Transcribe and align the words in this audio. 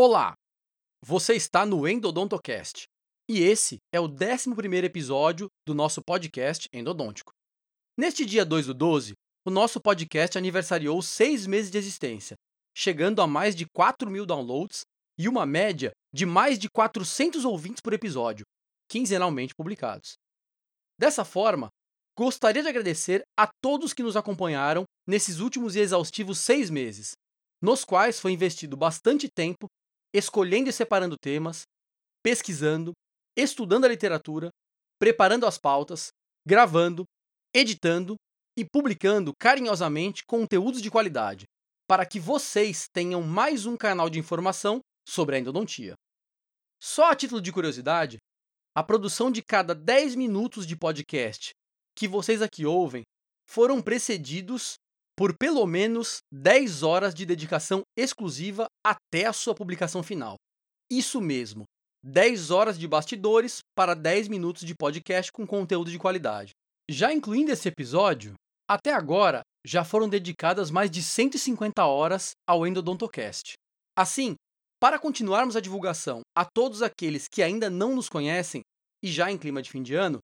Olá! 0.00 0.32
Você 1.04 1.34
está 1.34 1.66
no 1.66 1.88
Endodontocast 1.88 2.84
e 3.28 3.40
esse 3.40 3.78
é 3.92 3.98
o 3.98 4.04
11 4.04 4.76
episódio 4.84 5.48
do 5.66 5.74
nosso 5.74 6.00
podcast 6.06 6.68
endodôntico. 6.72 7.32
Neste 7.98 8.24
dia 8.24 8.44
2 8.44 8.66
do 8.66 8.74
12, 8.74 9.14
o 9.44 9.50
nosso 9.50 9.80
podcast 9.80 10.38
aniversariou 10.38 11.02
seis 11.02 11.48
meses 11.48 11.68
de 11.68 11.78
existência, 11.78 12.36
chegando 12.72 13.20
a 13.20 13.26
mais 13.26 13.56
de 13.56 13.66
4 13.74 14.08
mil 14.08 14.24
downloads 14.24 14.82
e 15.18 15.28
uma 15.28 15.44
média 15.44 15.90
de 16.14 16.24
mais 16.24 16.60
de 16.60 16.70
400 16.70 17.44
ouvintes 17.44 17.80
por 17.82 17.92
episódio, 17.92 18.44
quinzenalmente 18.88 19.52
publicados. 19.52 20.12
Dessa 20.96 21.24
forma, 21.24 21.70
gostaria 22.16 22.62
de 22.62 22.68
agradecer 22.68 23.24
a 23.36 23.48
todos 23.60 23.92
que 23.92 24.04
nos 24.04 24.16
acompanharam 24.16 24.84
nesses 25.04 25.40
últimos 25.40 25.74
e 25.74 25.80
exaustivos 25.80 26.38
seis 26.38 26.70
meses, 26.70 27.16
nos 27.60 27.84
quais 27.84 28.20
foi 28.20 28.30
investido 28.30 28.76
bastante 28.76 29.28
tempo 29.28 29.66
escolhendo 30.14 30.68
e 30.68 30.72
separando 30.72 31.16
temas, 31.16 31.62
pesquisando, 32.22 32.92
estudando 33.36 33.84
a 33.84 33.88
literatura, 33.88 34.50
preparando 34.98 35.46
as 35.46 35.58
pautas, 35.58 36.08
gravando, 36.46 37.04
editando 37.54 38.16
e 38.56 38.64
publicando 38.64 39.32
carinhosamente 39.38 40.24
conteúdos 40.26 40.82
de 40.82 40.90
qualidade, 40.90 41.44
para 41.86 42.04
que 42.04 42.18
vocês 42.18 42.86
tenham 42.92 43.22
mais 43.22 43.66
um 43.66 43.76
canal 43.76 44.10
de 44.10 44.18
informação 44.18 44.80
sobre 45.08 45.36
a 45.36 45.38
endodontia. 45.38 45.94
Só 46.80 47.10
a 47.10 47.16
título 47.16 47.40
de 47.40 47.52
curiosidade, 47.52 48.18
a 48.74 48.82
produção 48.82 49.30
de 49.30 49.42
cada 49.42 49.74
10 49.74 50.14
minutos 50.14 50.66
de 50.66 50.76
podcast 50.76 51.50
que 51.96 52.06
vocês 52.06 52.42
aqui 52.42 52.64
ouvem 52.64 53.02
foram 53.48 53.82
precedidos 53.82 54.76
por 55.18 55.36
pelo 55.36 55.66
menos 55.66 56.18
10 56.32 56.84
horas 56.84 57.12
de 57.12 57.26
dedicação 57.26 57.82
exclusiva 57.98 58.68
até 58.86 59.26
a 59.26 59.32
sua 59.32 59.52
publicação 59.52 60.00
final. 60.00 60.36
Isso 60.88 61.20
mesmo, 61.20 61.64
10 62.04 62.52
horas 62.52 62.78
de 62.78 62.86
bastidores 62.86 63.58
para 63.76 63.94
10 63.94 64.28
minutos 64.28 64.62
de 64.62 64.76
podcast 64.76 65.32
com 65.32 65.44
conteúdo 65.44 65.90
de 65.90 65.98
qualidade. 65.98 66.52
Já 66.88 67.12
incluindo 67.12 67.50
esse 67.50 67.66
episódio, 67.66 68.34
até 68.70 68.94
agora 68.94 69.40
já 69.66 69.82
foram 69.82 70.08
dedicadas 70.08 70.70
mais 70.70 70.88
de 70.88 71.02
150 71.02 71.84
horas 71.84 72.30
ao 72.48 72.64
Endodontocast. 72.64 73.54
Assim, 73.98 74.36
para 74.80 75.00
continuarmos 75.00 75.56
a 75.56 75.60
divulgação 75.60 76.20
a 76.32 76.44
todos 76.44 76.80
aqueles 76.80 77.26
que 77.28 77.42
ainda 77.42 77.68
não 77.68 77.96
nos 77.96 78.08
conhecem 78.08 78.62
e 79.02 79.10
já 79.10 79.32
em 79.32 79.36
clima 79.36 79.60
de 79.60 79.68
fim 79.68 79.82
de 79.82 79.96
ano, 79.96 80.20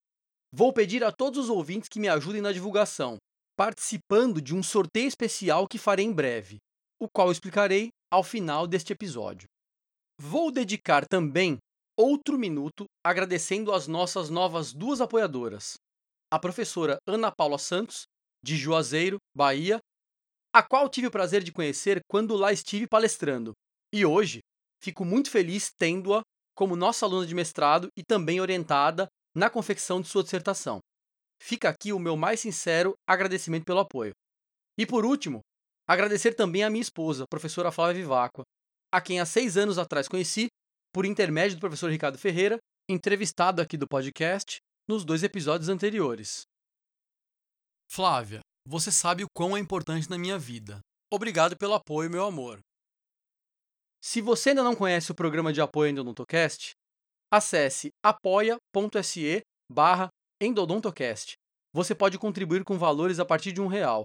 vou 0.55 0.73
pedir 0.73 1.03
a 1.03 1.11
todos 1.11 1.41
os 1.41 1.51
ouvintes 1.51 1.89
que 1.89 1.99
me 1.99 2.09
ajudem 2.09 2.41
na 2.41 2.53
divulgação, 2.53 3.19
participando 3.57 4.41
de 4.41 4.55
um 4.55 4.63
sorteio 4.63 5.07
especial 5.07 5.67
que 5.69 5.79
farei 5.79 6.05
em 6.05 6.13
breve, 6.13 6.59
o 7.01 7.09
qual 7.09 7.31
explicarei 7.31 7.91
ao 8.13 8.23
final 8.23 8.67
deste 8.67 8.93
episódio. 8.93 9.47
Vou 10.21 10.51
dedicar 10.51 11.07
também 11.07 11.59
outro 11.97 12.39
minuto 12.39 12.85
agradecendo 13.05 13.73
as 13.73 13.87
nossas 13.87 14.31
novas 14.31 14.73
duas 14.73 15.01
apoiadoras, 15.01 15.75
a 16.33 16.39
professora 16.39 16.99
Ana 17.07 17.31
Paula 17.31 17.59
Santos, 17.59 18.05
de 18.45 18.57
Juazeiro, 18.57 19.19
Bahia, 19.37 19.79
a 20.53 20.63
qual 20.63 20.89
tive 20.89 21.07
o 21.07 21.11
prazer 21.11 21.43
de 21.43 21.53
conhecer 21.53 22.01
quando 22.09 22.37
lá 22.37 22.53
estive 22.53 22.87
palestrando, 22.87 23.53
e 23.93 24.05
hoje 24.05 24.41
fico 24.83 25.05
muito 25.05 25.31
feliz 25.31 25.73
tendo-a 25.77 26.23
como 26.55 26.77
nossa 26.77 27.07
aluna 27.07 27.27
de 27.27 27.35
mestrado 27.35 27.89
e 27.97 28.03
também 28.05 28.41
orientada 28.41 29.09
na 29.35 29.51
confecção 29.51 30.01
de 30.01 30.09
sua 30.09 30.23
dissertação. 30.23 30.79
Fica 31.45 31.69
aqui 31.69 31.93
o 31.93 31.99
meu 31.99 32.17
mais 32.17 32.41
sincero 32.41 32.95
agradecimento 33.07 33.67
pelo 33.67 33.81
apoio. 33.81 34.15
E 34.79 34.87
por 34.87 35.05
último, 35.05 35.41
agradecer 35.87 36.33
também 36.33 36.65
à 36.65 36.71
minha 36.71 36.81
esposa, 36.81 37.27
professora 37.29 37.71
Flávia 37.71 38.01
Vivacqua, 38.01 38.45
a 38.91 38.99
quem 38.99 39.21
há 39.21 39.27
seis 39.27 39.59
anos 39.59 39.77
atrás 39.77 40.09
conheci, 40.09 40.47
por 40.91 41.05
intermédio 41.05 41.59
do 41.59 41.61
professor 41.61 41.91
Ricardo 41.91 42.17
Ferreira, 42.17 42.57
entrevistado 42.89 43.61
aqui 43.61 43.77
do 43.77 43.87
podcast 43.87 44.57
nos 44.89 45.05
dois 45.05 45.23
episódios 45.23 45.69
anteriores. 45.69 46.45
Flávia, 47.93 48.41
você 48.67 48.91
sabe 48.91 49.23
o 49.23 49.29
quão 49.37 49.55
é 49.55 49.61
importante 49.61 50.09
na 50.09 50.17
minha 50.17 50.39
vida. 50.39 50.81
Obrigado 51.13 51.59
pelo 51.59 51.75
apoio, 51.75 52.09
meu 52.09 52.25
amor. 52.25 52.59
Se 54.03 54.23
você 54.23 54.49
ainda 54.49 54.63
não 54.63 54.75
conhece 54.75 55.13
o 55.13 55.15
programa 55.15 55.53
de 55.53 55.61
apoio 55.61 55.91
Endodontocast, 55.91 56.73
acesse 57.31 57.91
apoia.se 58.03 59.43
barra 59.71 60.09
Endodontocast. 60.45 61.35
Você 61.73 61.95
pode 61.95 62.19
contribuir 62.19 62.65
com 62.65 62.79
valores 62.79 63.19
a 63.19 63.25
partir 63.25 63.51
de 63.51 63.61
um 63.61 63.67
real. 63.67 64.05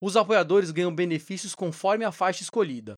Os 0.00 0.16
apoiadores 0.16 0.70
ganham 0.70 0.94
benefícios 0.94 1.54
conforme 1.54 2.04
a 2.04 2.12
faixa 2.12 2.42
escolhida. 2.42 2.94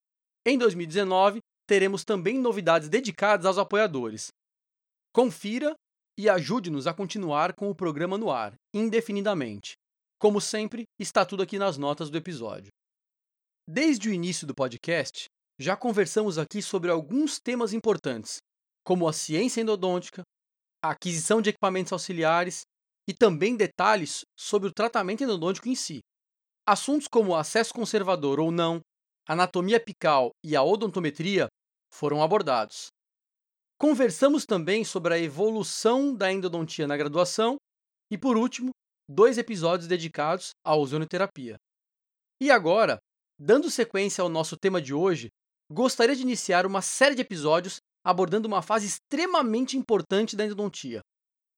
Em 0.47 0.59
2019, 0.59 1.41
teremos 1.67 2.05
também 2.05 2.39
novidades 2.39 2.89
dedicadas 2.89 3.47
aos 3.47 3.59
apoiadores. 3.59 4.29
Confira 5.15 5.75
e 6.19 6.29
ajude-nos 6.29 6.87
a 6.87 6.95
continuar 6.95 7.55
com 7.55 7.71
o 7.71 7.75
programa 7.75 8.19
no 8.19 8.31
ar, 8.31 8.55
indefinidamente. 8.75 9.75
Como 10.19 10.41
sempre, 10.41 10.85
está 10.99 11.25
tudo 11.25 11.43
aqui 11.43 11.59
nas 11.59 11.79
notas 11.79 12.11
do 12.11 12.19
episódio. 12.19 12.71
Desde 13.67 14.11
o 14.11 14.13
início 14.13 14.47
do 14.47 14.55
podcast, 14.55 15.25
já 15.59 15.77
conversamos 15.77 16.37
aqui 16.37 16.61
sobre 16.61 16.91
alguns 16.91 17.41
temas 17.41 17.73
importantes, 17.73 18.39
como 18.85 19.09
a 19.09 19.13
ciência 19.13 19.63
endodôntica, 19.63 20.23
a 20.85 20.91
aquisição 20.91 21.41
de 21.41 21.51
equipamentos 21.51 21.93
auxiliares 21.93 22.63
e 23.09 23.13
também 23.13 23.57
detalhes 23.57 24.25
sobre 24.39 24.69
o 24.69 24.73
tratamento 24.73 25.23
endodôntico 25.23 25.69
em 25.69 25.75
si. 25.75 26.01
Assuntos 26.67 27.07
como 27.07 27.37
acesso 27.37 27.75
conservador 27.75 28.41
ou 28.41 28.51
não, 28.51 28.81
anatomia 29.29 29.77
apical 29.77 30.31
e 30.45 30.57
a 30.57 30.63
odontometria 30.63 31.47
foram 31.93 32.23
abordados. 32.23 32.89
Conversamos 33.79 34.47
também 34.47 34.85
sobre 34.85 35.15
a 35.15 35.19
evolução 35.19 36.15
da 36.15 36.33
endodontia 36.33 36.87
na 36.87 36.97
graduação 36.97 37.57
e, 38.11 38.17
por 38.17 38.37
último, 38.37 38.71
dois 39.11 39.37
episódios 39.37 39.87
dedicados 39.87 40.51
à 40.65 40.75
ozonioterapia. 40.75 41.57
E 42.41 42.51
agora, 42.51 42.99
dando 43.39 43.71
sequência 43.71 44.23
ao 44.23 44.29
nosso 44.29 44.57
tema 44.57 44.81
de 44.81 44.95
hoje, 44.95 45.29
gostaria 45.71 46.17
de 46.17 46.23
iniciar 46.23 46.67
uma 46.67 46.81
série 46.81 47.15
de 47.15 47.23
episódios 47.23 47.79
abordando 48.05 48.47
uma 48.47 48.63
fase 48.63 48.87
extremamente 48.87 49.77
importante 49.77 50.37
da 50.37 50.45
endodontia. 50.45 51.01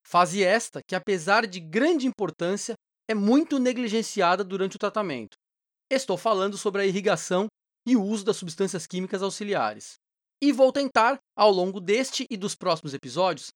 Fase 0.07 0.45
esta 0.45 0.81
que, 0.87 0.95
apesar 0.95 1.49
de 1.49 1.59
grande 1.59 2.07
importância, 2.07 2.75
é 3.11 3.15
muito 3.15 3.59
negligenciada 3.59 4.45
durante 4.45 4.77
o 4.77 4.79
tratamento. 4.79 5.37
Estou 5.91 6.17
falando 6.17 6.57
sobre 6.57 6.81
a 6.83 6.87
irrigação 6.87 7.49
e 7.85 7.97
o 7.97 8.05
uso 8.05 8.25
das 8.25 8.37
substâncias 8.37 8.87
químicas 8.87 9.21
auxiliares. 9.21 9.97
E 10.41 10.53
vou 10.53 10.71
tentar, 10.71 11.19
ao 11.37 11.51
longo 11.51 11.81
deste 11.81 12.25
e 12.31 12.37
dos 12.37 12.55
próximos 12.55 12.95
episódios, 12.95 13.49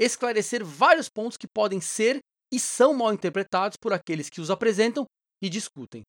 esclarecer 0.00 0.64
vários 0.64 1.10
pontos 1.10 1.36
que 1.36 1.46
podem 1.46 1.78
ser 1.78 2.20
e 2.50 2.58
são 2.58 2.94
mal 2.94 3.12
interpretados 3.12 3.76
por 3.76 3.92
aqueles 3.92 4.30
que 4.30 4.40
os 4.40 4.50
apresentam 4.50 5.04
e 5.42 5.50
discutem. 5.50 6.00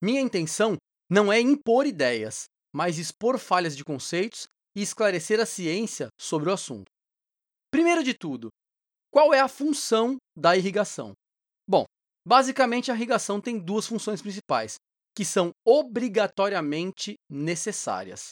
Minha 0.00 0.20
intenção 0.20 0.76
não 1.10 1.32
é 1.32 1.40
impor 1.40 1.86
ideias, 1.86 2.44
mas 2.72 2.98
expor 2.98 3.36
falhas 3.36 3.76
de 3.76 3.84
conceitos 3.84 4.46
e 4.76 4.80
esclarecer 4.80 5.40
a 5.40 5.46
ciência 5.46 6.06
sobre 6.16 6.50
o 6.50 6.52
assunto. 6.52 6.86
Primeiro 7.72 8.04
de 8.04 8.14
tudo, 8.14 8.48
qual 9.10 9.34
é 9.34 9.40
a 9.40 9.48
função 9.48 10.16
da 10.36 10.56
irrigação? 10.56 11.12
Bom, 11.68 11.84
basicamente 12.26 12.90
a 12.90 12.94
irrigação 12.94 13.40
tem 13.40 13.58
duas 13.58 13.86
funções 13.86 14.22
principais, 14.22 14.76
que 15.16 15.24
são 15.24 15.50
obrigatoriamente 15.66 17.14
necessárias. 17.30 18.30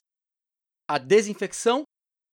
A 0.89 0.99
desinfecção, 0.99 1.83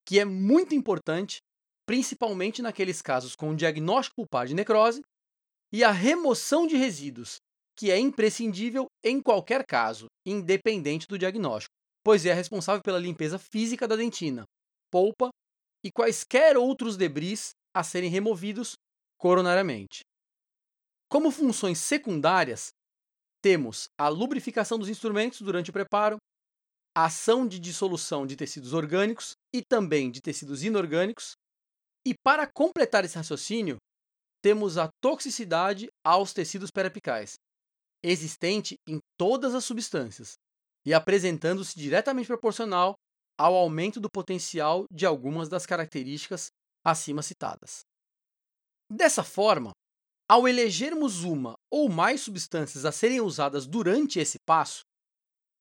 que 0.07 0.19
é 0.19 0.25
muito 0.25 0.75
importante, 0.75 1.38
principalmente 1.85 2.61
naqueles 2.61 3.01
casos 3.01 3.35
com 3.35 3.56
diagnóstico 3.56 4.16
pulpar 4.17 4.47
de 4.47 4.53
necrose, 4.53 5.01
e 5.73 5.83
a 5.83 5.91
remoção 5.91 6.67
de 6.67 6.77
resíduos, 6.77 7.38
que 7.77 7.91
é 7.91 8.00
imprescindível 8.00 8.85
em 9.03 9.22
qualquer 9.22 9.66
caso, 9.66 10.06
independente 10.25 11.07
do 11.07 11.17
diagnóstico 11.17 11.75
pois 12.06 12.23
é 12.23 12.33
responsável 12.33 12.83
pela 12.83 13.00
limpeza 13.00 13.39
física 13.39 13.88
da 13.88 13.95
dentina, 13.95 14.45
polpa 14.91 15.31
e 15.83 15.91
quaisquer 15.91 16.56
outros 16.56 16.95
debris 16.95 17.50
a 17.75 17.83
serem 17.83 18.10
removidos 18.10 18.75
coronariamente. 19.19 20.00
Como 21.10 21.30
funções 21.30 21.77
secundárias, 21.80 22.69
temos 23.42 23.89
a 24.00 24.07
lubrificação 24.07 24.80
dos 24.80 24.88
instrumentos 24.88 25.42
durante 25.42 25.69
o 25.69 25.74
preparo, 25.74 26.18
a 26.95 27.06
ação 27.06 27.45
de 27.45 27.60
dissolução 27.60 28.25
de 28.25 28.38
tecidos 28.38 28.74
orgânicos 28.74 29.33
e 29.54 29.62
também 29.62 30.10
de 30.10 30.22
tecidos 30.22 30.63
inorgânicos, 30.63 31.33
e 32.07 32.13
para 32.24 32.48
completar 32.48 33.04
esse 33.04 33.18
raciocínio, 33.18 33.77
temos 34.42 34.77
a 34.77 34.89
toxicidade 35.01 35.88
aos 36.06 36.31
tecidos 36.31 36.69
perapicais, 36.72 37.33
existente 38.04 38.75
em 38.88 39.00
todas 39.18 39.54
as 39.54 39.66
substâncias, 39.66 40.36
e 40.86 40.94
apresentando-se 40.94 41.77
diretamente 41.77 42.27
proporcional 42.27 42.94
ao 43.38 43.56
aumento 43.56 44.00
do 44.00 44.10
potencial 44.10 44.86
de 44.92 45.06
algumas 45.06 45.50
das 45.50 45.66
características 45.66 46.50
acima 46.86 47.24
citadas. 47.24 47.82
Dessa 48.90 49.24
forma, 49.24 49.72
ao 50.30 50.48
elegermos 50.48 51.24
uma 51.24 51.56
ou 51.72 51.90
mais 51.90 52.22
substâncias 52.22 52.86
a 52.86 52.92
serem 52.92 53.22
usadas 53.22 53.66
durante 53.66 54.20
esse 54.20 54.38
passo, 54.46 54.82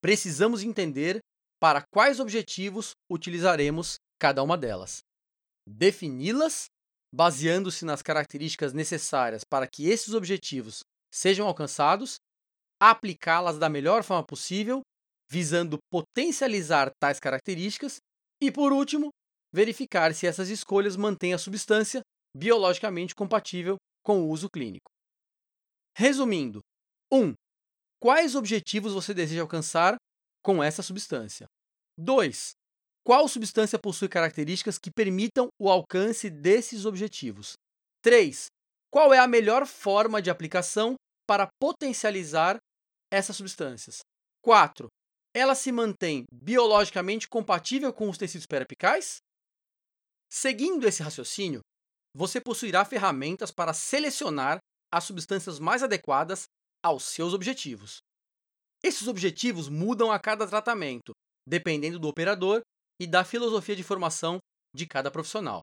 precisamos 0.02 0.62
entender 0.62 1.20
para 1.60 1.82
quais 1.92 2.20
objetivos 2.20 2.92
utilizaremos 3.10 3.96
cada 4.20 4.42
uma 4.42 4.56
delas. 4.56 5.00
Defini-las, 5.66 6.66
baseando-se 7.14 7.84
nas 7.84 8.02
características 8.02 8.74
necessárias 8.74 9.42
para 9.44 9.66
que 9.66 9.88
esses 9.88 10.12
objetivos 10.12 10.80
sejam 11.12 11.46
alcançados, 11.46 12.16
aplicá-las 12.80 13.58
da 13.58 13.68
melhor 13.68 14.02
forma 14.02 14.24
possível, 14.24 14.82
visando 15.30 15.78
potencializar 15.90 16.90
tais 17.00 17.18
características, 17.18 17.96
e, 18.42 18.50
por 18.50 18.72
último, 18.72 19.08
verificar 19.54 20.12
se 20.12 20.26
essas 20.26 20.48
escolhas 20.48 20.96
mantêm 20.96 21.32
a 21.32 21.38
substância 21.38 22.00
biologicamente 22.36 23.14
compatível 23.14 23.76
com 24.04 24.20
o 24.20 24.28
uso 24.28 24.50
clínico. 24.50 24.90
Resumindo: 25.96 26.58
1. 27.12 27.22
Um, 27.22 27.34
quais 28.02 28.34
objetivos 28.34 28.92
você 28.92 29.14
deseja 29.14 29.42
alcançar 29.42 29.94
com 30.42 30.62
essa 30.62 30.82
substância? 30.82 31.46
2. 31.96 32.54
Qual 33.06 33.28
substância 33.28 33.78
possui 33.78 34.08
características 34.08 34.76
que 34.76 34.90
permitam 34.90 35.46
o 35.60 35.70
alcance 35.70 36.28
desses 36.28 36.84
objetivos? 36.84 37.52
3. 38.02 38.46
Qual 38.90 39.14
é 39.14 39.18
a 39.18 39.28
melhor 39.28 39.66
forma 39.66 40.20
de 40.20 40.30
aplicação 40.30 40.96
para 41.28 41.48
potencializar 41.60 42.58
essas 43.12 43.36
substâncias? 43.36 44.00
4. 44.42 44.88
Ela 45.32 45.54
se 45.54 45.70
mantém 45.70 46.24
biologicamente 46.32 47.28
compatível 47.28 47.92
com 47.92 48.08
os 48.08 48.18
tecidos 48.18 48.46
perapicais? 48.46 49.18
Seguindo 50.36 50.84
esse 50.84 51.00
raciocínio, 51.00 51.60
você 52.12 52.40
possuirá 52.40 52.84
ferramentas 52.84 53.52
para 53.52 53.72
selecionar 53.72 54.58
as 54.92 55.04
substâncias 55.04 55.60
mais 55.60 55.80
adequadas 55.80 56.46
aos 56.84 57.04
seus 57.04 57.32
objetivos. 57.32 57.98
Esses 58.82 59.06
objetivos 59.06 59.68
mudam 59.68 60.10
a 60.10 60.18
cada 60.18 60.44
tratamento, 60.44 61.12
dependendo 61.46 62.00
do 62.00 62.08
operador 62.08 62.62
e 63.00 63.06
da 63.06 63.24
filosofia 63.24 63.76
de 63.76 63.84
formação 63.84 64.40
de 64.74 64.88
cada 64.88 65.08
profissional. 65.08 65.60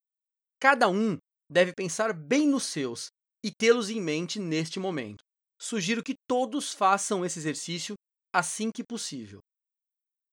Cada 0.57 0.87
um 0.87 1.17
deve 1.51 1.73
pensar 1.73 2.13
bem 2.13 2.47
nos 2.47 2.63
seus 2.63 3.07
e 3.43 3.51
tê-los 3.51 3.89
em 3.89 3.99
mente 3.99 4.39
neste 4.39 4.79
momento. 4.79 5.21
Sugiro 5.59 6.01
que 6.01 6.15
todos 6.29 6.73
façam 6.73 7.25
esse 7.25 7.37
exercício 7.37 7.95
assim 8.33 8.71
que 8.71 8.85
possível. 8.85 9.41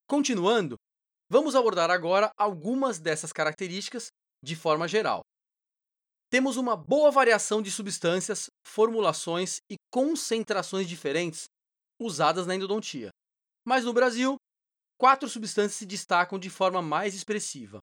Continuando, 0.08 0.76
vamos 1.28 1.56
abordar 1.56 1.90
agora 1.90 2.30
algumas 2.38 3.00
dessas 3.00 3.32
características 3.32 4.10
de 4.42 4.56
forma 4.56 4.86
geral. 4.86 5.20
Temos 6.30 6.56
uma 6.56 6.76
boa 6.76 7.10
variação 7.10 7.62
de 7.62 7.70
substâncias, 7.70 8.50
formulações 8.66 9.60
e 9.70 9.76
concentrações 9.90 10.86
diferentes 10.86 11.46
usadas 11.98 12.46
na 12.46 12.54
endodontia. 12.54 13.10
Mas 13.66 13.84
no 13.84 13.92
Brasil, 13.92 14.36
quatro 14.98 15.28
substâncias 15.28 15.74
se 15.74 15.86
destacam 15.86 16.38
de 16.38 16.50
forma 16.50 16.82
mais 16.82 17.14
expressiva: 17.14 17.78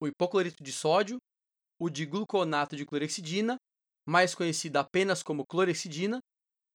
o 0.00 0.06
hipoclorito 0.06 0.62
de 0.62 0.72
sódio, 0.72 1.18
o 1.78 1.90
de 1.90 2.06
gluconato 2.06 2.74
de 2.74 2.86
clorexidina, 2.86 3.56
mais 4.08 4.34
conhecido 4.34 4.78
apenas 4.78 5.22
como 5.22 5.46
clorexidina, 5.46 6.20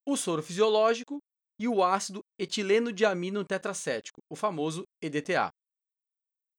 o 0.08 0.16
soro 0.16 0.44
fisiológico 0.44 1.18
e 1.60 1.68
o 1.68 1.84
ácido 1.84 2.20
etileno 2.40 2.92
diamino 2.92 3.44
tetracético, 3.44 4.20
o 4.30 4.36
famoso 4.36 4.84
EDTA. 5.02 5.50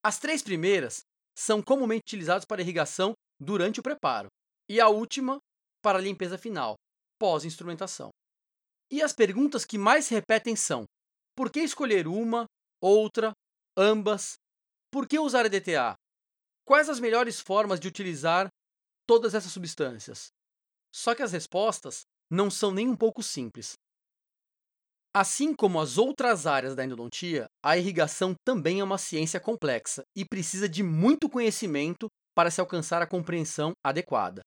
As 0.05 0.19
três 0.19 0.43
primeiras 0.43 1.03
são 1.37 1.63
comumente 1.63 2.03
utilizadas 2.07 2.45
para 2.45 2.63
irrigação 2.63 3.13
durante 3.39 3.81
o 3.81 3.83
preparo, 3.83 4.29
e 4.69 4.81
a 4.81 4.89
última 4.89 5.39
para 5.83 5.99
a 5.99 6.03
limpeza 6.03 6.39
final, 6.39 6.75
pós-instrumentação. 7.19 8.11
E 8.91 9.03
as 9.03 9.13
perguntas 9.13 9.65
que 9.65 9.79
mais 9.79 10.07
se 10.07 10.15
repetem 10.15 10.57
são: 10.57 10.85
por 11.37 11.51
que 11.51 11.61
escolher 11.61 12.07
uma, 12.07 12.47
outra, 12.81 13.33
ambas? 13.77 14.37
Por 14.91 15.07
que 15.07 15.19
usar 15.19 15.45
EDTA? 15.47 15.95
Quais 16.65 16.89
as 16.89 16.99
melhores 16.99 17.41
formas 17.41 17.79
de 17.79 17.89
utilizar 17.89 18.49
todas 19.07 19.35
essas 19.35 19.53
substâncias? 19.53 20.29
Só 20.95 21.15
que 21.15 21.23
as 21.23 21.33
respostas 21.33 22.07
não 22.31 22.51
são 22.51 22.73
nem 22.73 22.89
um 22.89 22.97
pouco 22.97 23.23
simples. 23.23 23.76
Assim 25.19 25.55
como 25.55 25.81
as 25.81 25.97
outras 25.97 26.47
áreas 26.47 26.75
da 26.75 26.85
endodontia, 26.85 27.47
a 27.65 27.75
irrigação 27.75 28.35
também 28.45 28.81
é 28.81 28.85
uma 28.85 28.99
ciência 28.99 29.41
complexa 29.41 30.03
e 30.15 30.27
precisa 30.27 30.69
de 30.69 30.83
muito 30.83 31.27
conhecimento 31.27 32.07
para 32.35 32.51
se 32.51 32.61
alcançar 32.61 33.01
a 33.01 33.07
compreensão 33.07 33.73
adequada. 33.83 34.43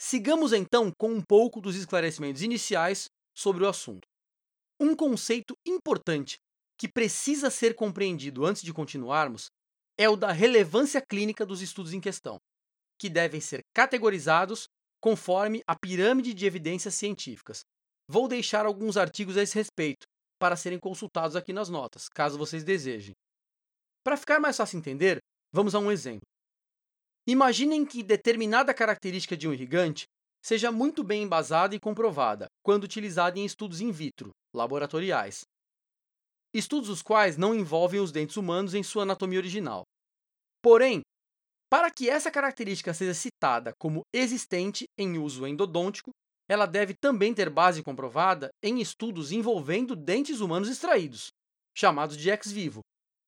Sigamos 0.00 0.52
então 0.52 0.92
com 0.96 1.08
um 1.08 1.20
pouco 1.20 1.60
dos 1.60 1.74
esclarecimentos 1.74 2.40
iniciais 2.40 3.06
sobre 3.36 3.64
o 3.64 3.68
assunto. 3.68 4.06
Um 4.78 4.94
conceito 4.94 5.54
importante 5.66 6.36
que 6.78 6.86
precisa 6.86 7.50
ser 7.50 7.74
compreendido 7.74 8.46
antes 8.46 8.62
de 8.62 8.72
continuarmos 8.72 9.46
é 9.98 10.08
o 10.08 10.14
da 10.14 10.30
relevância 10.30 11.02
clínica 11.04 11.44
dos 11.44 11.60
estudos 11.60 11.92
em 11.92 12.00
questão, 12.00 12.38
que 12.96 13.10
devem 13.10 13.40
ser 13.40 13.62
categorizados 13.74 14.68
conforme 15.00 15.62
a 15.66 15.74
pirâmide 15.76 16.32
de 16.32 16.46
evidências 16.46 16.94
científicas. 16.94 17.62
Vou 18.08 18.28
deixar 18.28 18.66
alguns 18.66 18.96
artigos 18.96 19.36
a 19.36 19.42
esse 19.42 19.56
respeito 19.56 20.11
para 20.42 20.56
serem 20.56 20.76
consultados 20.76 21.36
aqui 21.36 21.52
nas 21.52 21.68
notas, 21.68 22.08
caso 22.08 22.36
vocês 22.36 22.64
desejem. 22.64 23.14
Para 24.02 24.16
ficar 24.16 24.40
mais 24.40 24.56
fácil 24.56 24.76
entender, 24.76 25.18
vamos 25.54 25.72
a 25.72 25.78
um 25.78 25.88
exemplo. 25.88 26.26
Imaginem 27.28 27.86
que 27.86 28.02
determinada 28.02 28.74
característica 28.74 29.36
de 29.36 29.46
um 29.46 29.52
irrigante 29.52 30.06
seja 30.44 30.72
muito 30.72 31.04
bem 31.04 31.22
embasada 31.22 31.76
e 31.76 31.78
comprovada 31.78 32.46
quando 32.60 32.82
utilizada 32.82 33.38
em 33.38 33.44
estudos 33.44 33.80
in 33.80 33.92
vitro, 33.92 34.30
laboratoriais. 34.52 35.42
Estudos 36.52 36.88
os 36.88 37.02
quais 37.02 37.36
não 37.36 37.54
envolvem 37.54 38.00
os 38.00 38.10
dentes 38.10 38.36
humanos 38.36 38.74
em 38.74 38.82
sua 38.82 39.04
anatomia 39.04 39.38
original. 39.38 39.84
Porém, 40.60 41.02
para 41.70 41.88
que 41.88 42.10
essa 42.10 42.32
característica 42.32 42.92
seja 42.92 43.14
citada 43.14 43.74
como 43.78 44.02
existente 44.12 44.86
em 44.98 45.18
uso 45.18 45.46
endodôntico, 45.46 46.10
ela 46.52 46.66
deve 46.66 46.92
também 46.92 47.32
ter 47.32 47.48
base 47.48 47.82
comprovada 47.82 48.50
em 48.62 48.78
estudos 48.78 49.32
envolvendo 49.32 49.96
dentes 49.96 50.40
humanos 50.40 50.68
extraídos, 50.68 51.30
chamados 51.74 52.14
de 52.14 52.28
ex 52.28 52.52
vivo, 52.52 52.82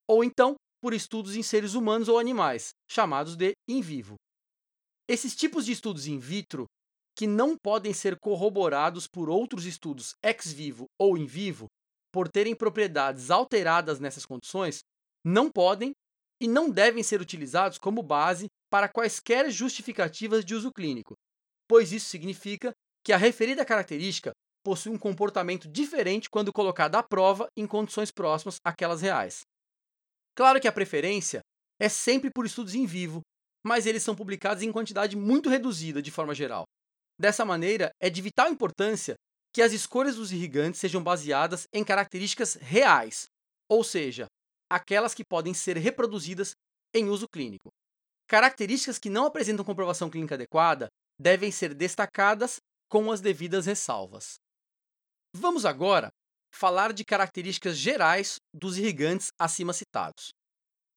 ou 0.07 0.23
então 0.23 0.57
por 0.79 0.93
estudos 0.93 1.35
em 1.35 1.43
seres 1.43 1.73
humanos 1.73 2.07
ou 2.07 2.19
animais, 2.19 2.75
chamados 2.87 3.35
de 3.35 3.55
in 3.67 3.81
vivo. 3.81 4.17
Esses 5.09 5.35
tipos 5.35 5.65
de 5.65 5.73
estudos 5.73 6.07
in 6.07 6.19
vitro 6.19 6.67
que 7.17 7.27
não 7.27 7.57
podem 7.57 7.95
ser 7.95 8.19
corroborados 8.21 9.07
por 9.07 9.31
outros 9.31 9.65
estudos 9.65 10.15
ex 10.23 10.53
vivo 10.53 10.85
ou 11.01 11.17
in 11.17 11.25
vivo, 11.25 11.65
por 12.13 12.29
terem 12.29 12.55
propriedades 12.55 13.31
alteradas 13.31 13.99
nessas 13.99 14.27
condições, 14.27 14.81
não 15.25 15.51
podem 15.51 15.93
e 16.43 16.47
não 16.47 16.71
devem 16.71 17.03
ser 17.03 17.23
utilizados 17.23 17.79
como 17.79 18.03
base 18.03 18.49
para 18.71 18.87
quaisquer 18.87 19.51
justificativas 19.51 20.45
de 20.45 20.55
uso 20.55 20.71
clínico, 20.71 21.15
pois 21.67 21.91
isso 21.91 22.11
significa 22.11 22.75
que 23.05 23.13
a 23.13 23.17
referida 23.17 23.65
característica 23.65 24.33
possui 24.65 24.91
um 24.91 24.99
comportamento 24.99 25.69
diferente 25.69 26.31
quando 26.31 26.53
colocada 26.53 26.99
à 26.99 27.03
prova 27.03 27.47
em 27.57 27.67
condições 27.67 28.11
próximas 28.11 28.57
àquelas 28.65 29.03
reais. 29.03 29.43
Claro 30.35 30.61
que 30.61 30.67
a 30.67 30.73
preferência 30.73 31.41
é 31.79 31.89
sempre 31.89 32.31
por 32.31 32.47
estudos 32.47 32.75
em 32.75 32.87
vivo, 32.87 33.21
mas 33.65 33.85
eles 33.87 34.03
são 34.03 34.17
publicados 34.17 34.63
em 34.63 34.73
quantidade 34.73 35.17
muito 35.17 35.49
reduzida 35.51 36.01
de 36.01 36.11
forma 36.11 36.35
geral. 36.35 36.65
Dessa 37.21 37.45
maneira, 37.45 37.91
é 38.01 38.09
de 38.11 38.23
vital 38.23 38.49
importância 38.49 39.15
que 39.53 39.63
as 39.63 39.73
escolhas 39.73 40.17
dos 40.17 40.33
irrigantes 40.33 40.81
sejam 40.81 41.03
baseadas 41.03 41.67
em 41.73 41.85
características 41.85 42.55
reais, 42.55 43.27
ou 43.69 43.85
seja, 43.85 44.27
aquelas 44.69 45.15
que 45.15 45.25
podem 45.25 45.55
ser 45.55 45.77
reproduzidas 45.77 46.53
em 46.93 47.09
uso 47.09 47.29
clínico. 47.29 47.69
Características 48.27 48.99
que 48.99 49.11
não 49.11 49.27
apresentam 49.27 49.65
comprovação 49.65 50.11
clínica 50.11 50.35
adequada 50.35 50.89
devem 51.21 51.53
ser 51.53 51.75
destacadas 51.75 52.57
com 52.95 53.11
as 53.11 53.21
devidas 53.21 53.67
ressalvas. 53.67 54.37
Vamos 55.35 55.65
agora 55.65 56.13
falar 56.55 56.93
de 56.93 57.05
características 57.05 57.77
gerais 57.77 58.37
dos 58.55 58.79
irrigantes 58.79 59.33
acima 59.37 59.73
citados. 59.73 60.33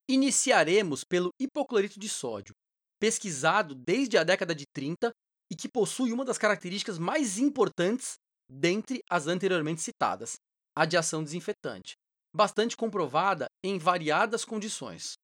Iniciaremos 0.08 1.04
pelo 1.04 1.32
hipoclorito 1.42 2.00
de 2.00 2.08
sódio, 2.08 2.54
pesquisado 3.00 3.74
desde 3.74 4.16
a 4.16 4.24
década 4.24 4.54
de 4.54 4.66
30 4.72 5.12
e 5.52 5.56
que 5.56 5.68
possui 5.68 6.14
uma 6.14 6.24
das 6.24 6.38
características 6.38 7.00
mais 7.00 7.40
importantes 7.40 8.14
dentre 8.48 9.02
as 9.10 9.26
anteriormente 9.26 9.82
citadas, 9.82 10.36
a 10.78 10.86
de 10.86 10.98
ação 10.98 11.24
desinfetante, 11.24 11.96
bastante 12.32 12.78
comprovada 12.78 13.48
em 13.66 13.80
variadas 13.80 14.46
condições. 14.46 15.16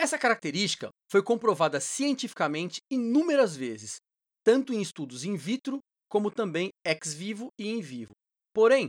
Essa 0.00 0.18
característica 0.18 0.88
foi 1.08 1.22
comprovada 1.22 1.78
cientificamente 1.78 2.80
inúmeras 2.90 3.54
vezes, 3.54 3.98
tanto 4.46 4.72
em 4.72 4.80
estudos 4.80 5.24
in 5.24 5.34
vitro 5.34 5.80
como 6.08 6.30
também 6.30 6.70
ex 6.86 7.12
vivo 7.12 7.48
e 7.58 7.68
in 7.68 7.80
vivo. 7.80 8.12
Porém, 8.54 8.86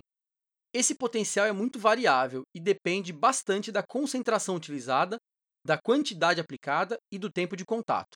esse 0.72 0.94
potencial 0.94 1.48
é 1.48 1.52
muito 1.52 1.80
variável 1.80 2.44
e 2.56 2.60
depende 2.60 3.12
bastante 3.12 3.72
da 3.72 3.82
concentração 3.82 4.56
utilizada, 4.56 5.18
da 5.66 5.76
quantidade 5.84 6.40
aplicada 6.40 6.96
e 7.12 7.18
do 7.18 7.32
tempo 7.32 7.56
de 7.56 7.66
contato. 7.66 8.16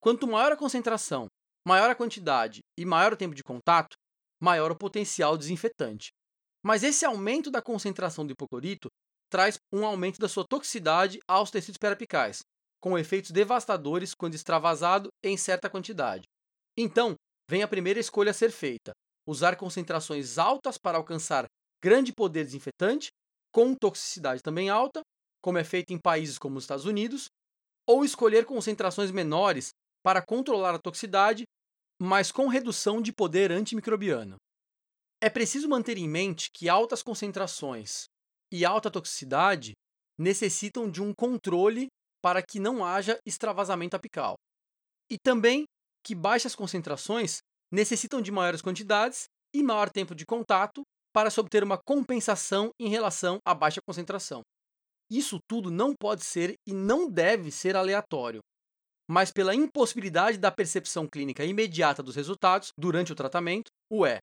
Quanto 0.00 0.26
maior 0.26 0.50
a 0.50 0.56
concentração 0.56 1.26
Maior 1.66 1.90
a 1.90 1.94
quantidade 1.94 2.60
e 2.78 2.86
maior 2.86 3.12
o 3.12 3.16
tempo 3.16 3.34
de 3.34 3.42
contato, 3.42 3.94
maior 4.40 4.70
o 4.70 4.78
potencial 4.78 5.36
desinfetante. 5.36 6.08
Mas 6.64 6.82
esse 6.82 7.04
aumento 7.04 7.50
da 7.50 7.60
concentração 7.60 8.26
do 8.26 8.32
hipoclorito 8.32 8.88
traz 9.30 9.58
um 9.70 9.84
aumento 9.84 10.18
da 10.18 10.30
sua 10.30 10.46
toxicidade 10.48 11.18
aos 11.28 11.50
tecidos 11.50 11.76
periapicais, 11.76 12.38
com 12.80 12.98
efeitos 12.98 13.32
devastadores 13.32 14.14
quando 14.14 14.34
extravasado 14.34 15.10
em 15.22 15.36
certa 15.36 15.68
quantidade. 15.68 16.24
Então, 16.80 17.16
vem 17.50 17.64
a 17.64 17.68
primeira 17.68 17.98
escolha 17.98 18.30
a 18.30 18.34
ser 18.34 18.52
feita: 18.52 18.92
usar 19.26 19.56
concentrações 19.56 20.38
altas 20.38 20.78
para 20.78 20.96
alcançar 20.96 21.46
grande 21.82 22.12
poder 22.12 22.44
desinfetante, 22.44 23.08
com 23.52 23.74
toxicidade 23.74 24.42
também 24.42 24.70
alta, 24.70 25.00
como 25.42 25.58
é 25.58 25.64
feito 25.64 25.92
em 25.92 25.98
países 25.98 26.38
como 26.38 26.56
os 26.56 26.64
Estados 26.64 26.84
Unidos, 26.84 27.26
ou 27.84 28.04
escolher 28.04 28.44
concentrações 28.46 29.10
menores 29.10 29.70
para 30.04 30.24
controlar 30.24 30.76
a 30.76 30.78
toxicidade, 30.78 31.42
mas 32.00 32.30
com 32.30 32.46
redução 32.46 33.02
de 33.02 33.12
poder 33.12 33.50
antimicrobiano. 33.50 34.36
É 35.20 35.28
preciso 35.28 35.68
manter 35.68 35.98
em 35.98 36.08
mente 36.08 36.48
que 36.54 36.68
altas 36.68 37.02
concentrações 37.02 38.04
e 38.52 38.64
alta 38.64 38.88
toxicidade 38.88 39.72
necessitam 40.16 40.88
de 40.88 41.02
um 41.02 41.12
controle 41.12 41.88
para 42.22 42.40
que 42.40 42.60
não 42.60 42.84
haja 42.84 43.18
extravasamento 43.26 43.96
apical. 43.96 44.36
E 45.10 45.16
também 45.18 45.64
que 46.08 46.14
baixas 46.14 46.54
concentrações 46.54 47.42
necessitam 47.70 48.22
de 48.22 48.32
maiores 48.32 48.62
quantidades 48.62 49.26
e 49.54 49.62
maior 49.62 49.90
tempo 49.90 50.14
de 50.14 50.24
contato 50.24 50.80
para 51.12 51.28
se 51.28 51.38
obter 51.38 51.62
uma 51.62 51.76
compensação 51.76 52.70
em 52.80 52.88
relação 52.88 53.36
à 53.44 53.54
baixa 53.54 53.82
concentração. 53.86 54.40
Isso 55.10 55.38
tudo 55.46 55.70
não 55.70 55.92
pode 55.94 56.24
ser 56.24 56.54
e 56.66 56.72
não 56.72 57.10
deve 57.10 57.50
ser 57.50 57.76
aleatório, 57.76 58.40
mas 59.06 59.30
pela 59.30 59.54
impossibilidade 59.54 60.38
da 60.38 60.50
percepção 60.50 61.06
clínica 61.06 61.44
imediata 61.44 62.02
dos 62.02 62.16
resultados 62.16 62.70
durante 62.78 63.12
o 63.12 63.14
tratamento, 63.14 63.68
o 63.92 64.06
é. 64.06 64.16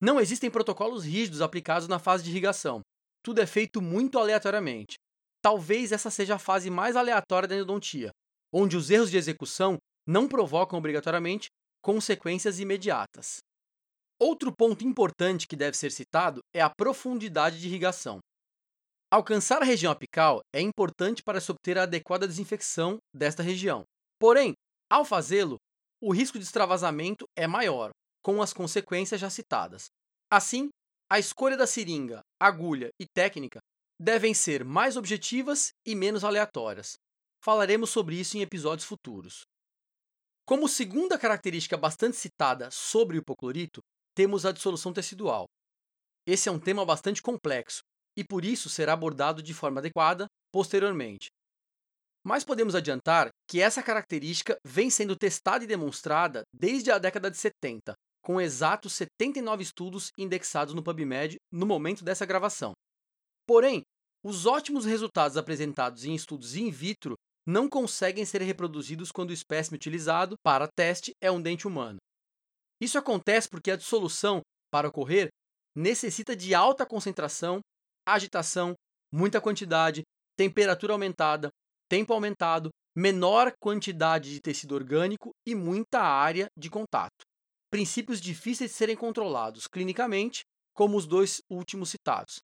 Não 0.00 0.18
existem 0.18 0.50
protocolos 0.50 1.04
rígidos 1.04 1.42
aplicados 1.42 1.88
na 1.88 1.98
fase 1.98 2.24
de 2.24 2.30
irrigação. 2.30 2.80
Tudo 3.22 3.42
é 3.42 3.46
feito 3.46 3.82
muito 3.82 4.18
aleatoriamente. 4.18 4.94
Talvez 5.42 5.92
essa 5.92 6.10
seja 6.10 6.36
a 6.36 6.38
fase 6.38 6.70
mais 6.70 6.96
aleatória 6.96 7.46
da 7.46 7.54
endodontia, 7.54 8.10
onde 8.50 8.78
os 8.78 8.88
erros 8.88 9.10
de 9.10 9.18
execução 9.18 9.76
não 10.06 10.28
provocam 10.28 10.78
obrigatoriamente 10.78 11.48
consequências 11.82 12.60
imediatas. 12.60 13.38
Outro 14.18 14.54
ponto 14.54 14.84
importante 14.84 15.48
que 15.48 15.56
deve 15.56 15.76
ser 15.76 15.90
citado 15.90 16.40
é 16.54 16.60
a 16.60 16.70
profundidade 16.70 17.60
de 17.60 17.66
irrigação. 17.66 18.20
Alcançar 19.10 19.60
a 19.60 19.64
região 19.64 19.92
apical 19.92 20.40
é 20.54 20.60
importante 20.60 21.22
para 21.22 21.40
se 21.40 21.50
obter 21.50 21.76
a 21.76 21.82
adequada 21.82 22.26
desinfecção 22.26 22.98
desta 23.14 23.42
região. 23.42 23.84
Porém, 24.18 24.54
ao 24.90 25.04
fazê-lo, 25.04 25.56
o 26.00 26.12
risco 26.12 26.38
de 26.38 26.44
extravasamento 26.44 27.24
é 27.36 27.46
maior, 27.46 27.90
com 28.22 28.40
as 28.40 28.52
consequências 28.52 29.20
já 29.20 29.28
citadas. 29.28 29.86
Assim, 30.30 30.68
a 31.10 31.18
escolha 31.18 31.56
da 31.56 31.66
seringa, 31.66 32.22
agulha 32.40 32.90
e 32.98 33.06
técnica 33.06 33.58
devem 34.00 34.32
ser 34.32 34.64
mais 34.64 34.96
objetivas 34.96 35.72
e 35.86 35.94
menos 35.94 36.24
aleatórias. 36.24 36.94
Falaremos 37.44 37.90
sobre 37.90 38.18
isso 38.18 38.36
em 38.36 38.40
episódios 38.40 38.86
futuros. 38.86 39.42
Como 40.44 40.68
segunda 40.68 41.16
característica 41.16 41.76
bastante 41.76 42.16
citada 42.16 42.68
sobre 42.70 43.16
o 43.16 43.20
hipoclorito, 43.20 43.80
temos 44.14 44.44
a 44.44 44.50
dissolução 44.50 44.92
tecidual. 44.92 45.46
Esse 46.26 46.48
é 46.48 46.52
um 46.52 46.58
tema 46.58 46.84
bastante 46.84 47.22
complexo 47.22 47.82
e 48.16 48.24
por 48.24 48.44
isso 48.44 48.68
será 48.68 48.92
abordado 48.92 49.42
de 49.42 49.54
forma 49.54 49.80
adequada 49.80 50.26
posteriormente. 50.52 51.28
Mas 52.24 52.44
podemos 52.44 52.74
adiantar 52.74 53.30
que 53.48 53.60
essa 53.60 53.82
característica 53.82 54.56
vem 54.64 54.90
sendo 54.90 55.16
testada 55.16 55.64
e 55.64 55.66
demonstrada 55.66 56.42
desde 56.52 56.90
a 56.90 56.98
década 56.98 57.30
de 57.30 57.36
70, 57.36 57.94
com 58.20 58.40
exatos 58.40 58.92
79 58.94 59.62
estudos 59.62 60.10
indexados 60.18 60.74
no 60.74 60.82
PubMed 60.82 61.36
no 61.52 61.66
momento 61.66 62.04
dessa 62.04 62.26
gravação. 62.26 62.72
Porém, 63.46 63.82
os 64.24 64.46
ótimos 64.46 64.84
resultados 64.84 65.36
apresentados 65.36 66.04
em 66.04 66.14
estudos 66.14 66.54
in 66.54 66.70
vitro 66.70 67.14
não 67.46 67.68
conseguem 67.68 68.24
ser 68.24 68.42
reproduzidos 68.42 69.10
quando 69.10 69.30
o 69.30 69.34
espécime 69.34 69.76
utilizado 69.76 70.36
para 70.42 70.68
teste 70.68 71.12
é 71.20 71.30
um 71.30 71.40
dente 71.40 71.66
humano. 71.66 71.98
Isso 72.80 72.98
acontece 72.98 73.48
porque 73.48 73.70
a 73.70 73.76
dissolução, 73.76 74.40
para 74.70 74.88
ocorrer, 74.88 75.28
necessita 75.76 76.36
de 76.36 76.54
alta 76.54 76.86
concentração, 76.86 77.60
agitação, 78.06 78.74
muita 79.12 79.40
quantidade, 79.40 80.02
temperatura 80.36 80.92
aumentada, 80.92 81.50
tempo 81.88 82.12
aumentado, 82.12 82.70
menor 82.96 83.52
quantidade 83.60 84.30
de 84.30 84.40
tecido 84.40 84.74
orgânico 84.74 85.30
e 85.46 85.54
muita 85.54 86.00
área 86.00 86.48
de 86.56 86.68
contato. 86.68 87.24
Princípios 87.70 88.20
difíceis 88.20 88.70
de 88.70 88.76
serem 88.76 88.96
controlados 88.96 89.66
clinicamente, 89.66 90.42
como 90.74 90.96
os 90.96 91.06
dois 91.06 91.40
últimos 91.50 91.90
citados. 91.90 92.40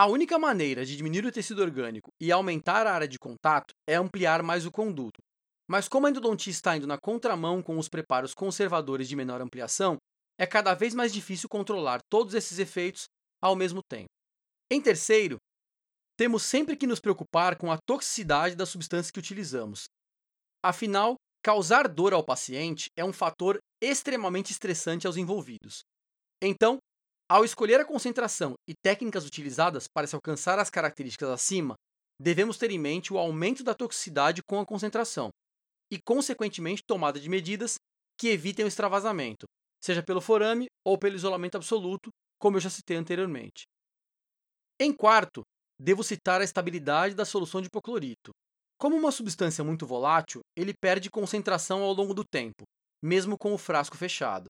A 0.00 0.06
única 0.06 0.38
maneira 0.38 0.82
de 0.82 0.96
diminuir 0.96 1.26
o 1.26 1.30
tecido 1.30 1.60
orgânico 1.60 2.10
e 2.18 2.32
aumentar 2.32 2.86
a 2.86 2.94
área 2.94 3.06
de 3.06 3.18
contato 3.18 3.74
é 3.86 3.96
ampliar 3.96 4.42
mais 4.42 4.64
o 4.64 4.70
conduto. 4.70 5.20
Mas 5.68 5.88
como 5.88 6.06
a 6.06 6.10
endodontia 6.10 6.50
está 6.50 6.74
indo 6.74 6.86
na 6.86 6.96
contramão 6.96 7.62
com 7.62 7.76
os 7.76 7.86
preparos 7.86 8.32
conservadores 8.32 9.10
de 9.10 9.14
menor 9.14 9.42
ampliação, 9.42 9.98
é 10.38 10.46
cada 10.46 10.72
vez 10.72 10.94
mais 10.94 11.12
difícil 11.12 11.50
controlar 11.50 12.00
todos 12.10 12.32
esses 12.32 12.58
efeitos 12.58 13.08
ao 13.42 13.54
mesmo 13.54 13.82
tempo. 13.90 14.08
Em 14.72 14.80
terceiro, 14.80 15.36
temos 16.16 16.44
sempre 16.44 16.78
que 16.78 16.86
nos 16.86 16.98
preocupar 16.98 17.58
com 17.58 17.70
a 17.70 17.76
toxicidade 17.86 18.56
das 18.56 18.70
substâncias 18.70 19.10
que 19.10 19.18
utilizamos. 19.18 19.84
Afinal, 20.64 21.16
causar 21.44 21.86
dor 21.86 22.14
ao 22.14 22.24
paciente 22.24 22.88
é 22.96 23.04
um 23.04 23.12
fator 23.12 23.58
extremamente 23.82 24.50
estressante 24.50 25.06
aos 25.06 25.18
envolvidos. 25.18 25.82
Então, 26.42 26.78
ao 27.30 27.44
escolher 27.44 27.78
a 27.80 27.84
concentração 27.84 28.54
e 28.68 28.74
técnicas 28.74 29.24
utilizadas 29.24 29.86
para 29.86 30.04
se 30.04 30.16
alcançar 30.16 30.58
as 30.58 30.68
características 30.68 31.28
acima, 31.28 31.76
devemos 32.20 32.58
ter 32.58 32.72
em 32.72 32.78
mente 32.78 33.12
o 33.12 33.18
aumento 33.18 33.62
da 33.62 33.72
toxicidade 33.72 34.42
com 34.42 34.58
a 34.58 34.66
concentração 34.66 35.30
e, 35.92 36.00
consequentemente, 36.04 36.82
tomada 36.84 37.20
de 37.20 37.28
medidas 37.28 37.76
que 38.18 38.30
evitem 38.30 38.64
o 38.64 38.68
extravasamento, 38.68 39.46
seja 39.80 40.02
pelo 40.02 40.20
forame 40.20 40.66
ou 40.84 40.98
pelo 40.98 41.14
isolamento 41.14 41.54
absoluto, 41.54 42.10
como 42.36 42.56
eu 42.56 42.60
já 42.60 42.68
citei 42.68 42.96
anteriormente. 42.96 43.62
Em 44.80 44.92
quarto, 44.92 45.42
devo 45.80 46.02
citar 46.02 46.40
a 46.40 46.44
estabilidade 46.44 47.14
da 47.14 47.24
solução 47.24 47.60
de 47.60 47.68
hipoclorito. 47.68 48.32
Como 48.76 48.96
uma 48.96 49.12
substância 49.12 49.62
muito 49.62 49.86
volátil, 49.86 50.40
ele 50.56 50.74
perde 50.74 51.08
concentração 51.08 51.84
ao 51.84 51.92
longo 51.92 52.12
do 52.12 52.24
tempo, 52.24 52.64
mesmo 53.00 53.38
com 53.38 53.54
o 53.54 53.58
frasco 53.58 53.96
fechado. 53.96 54.46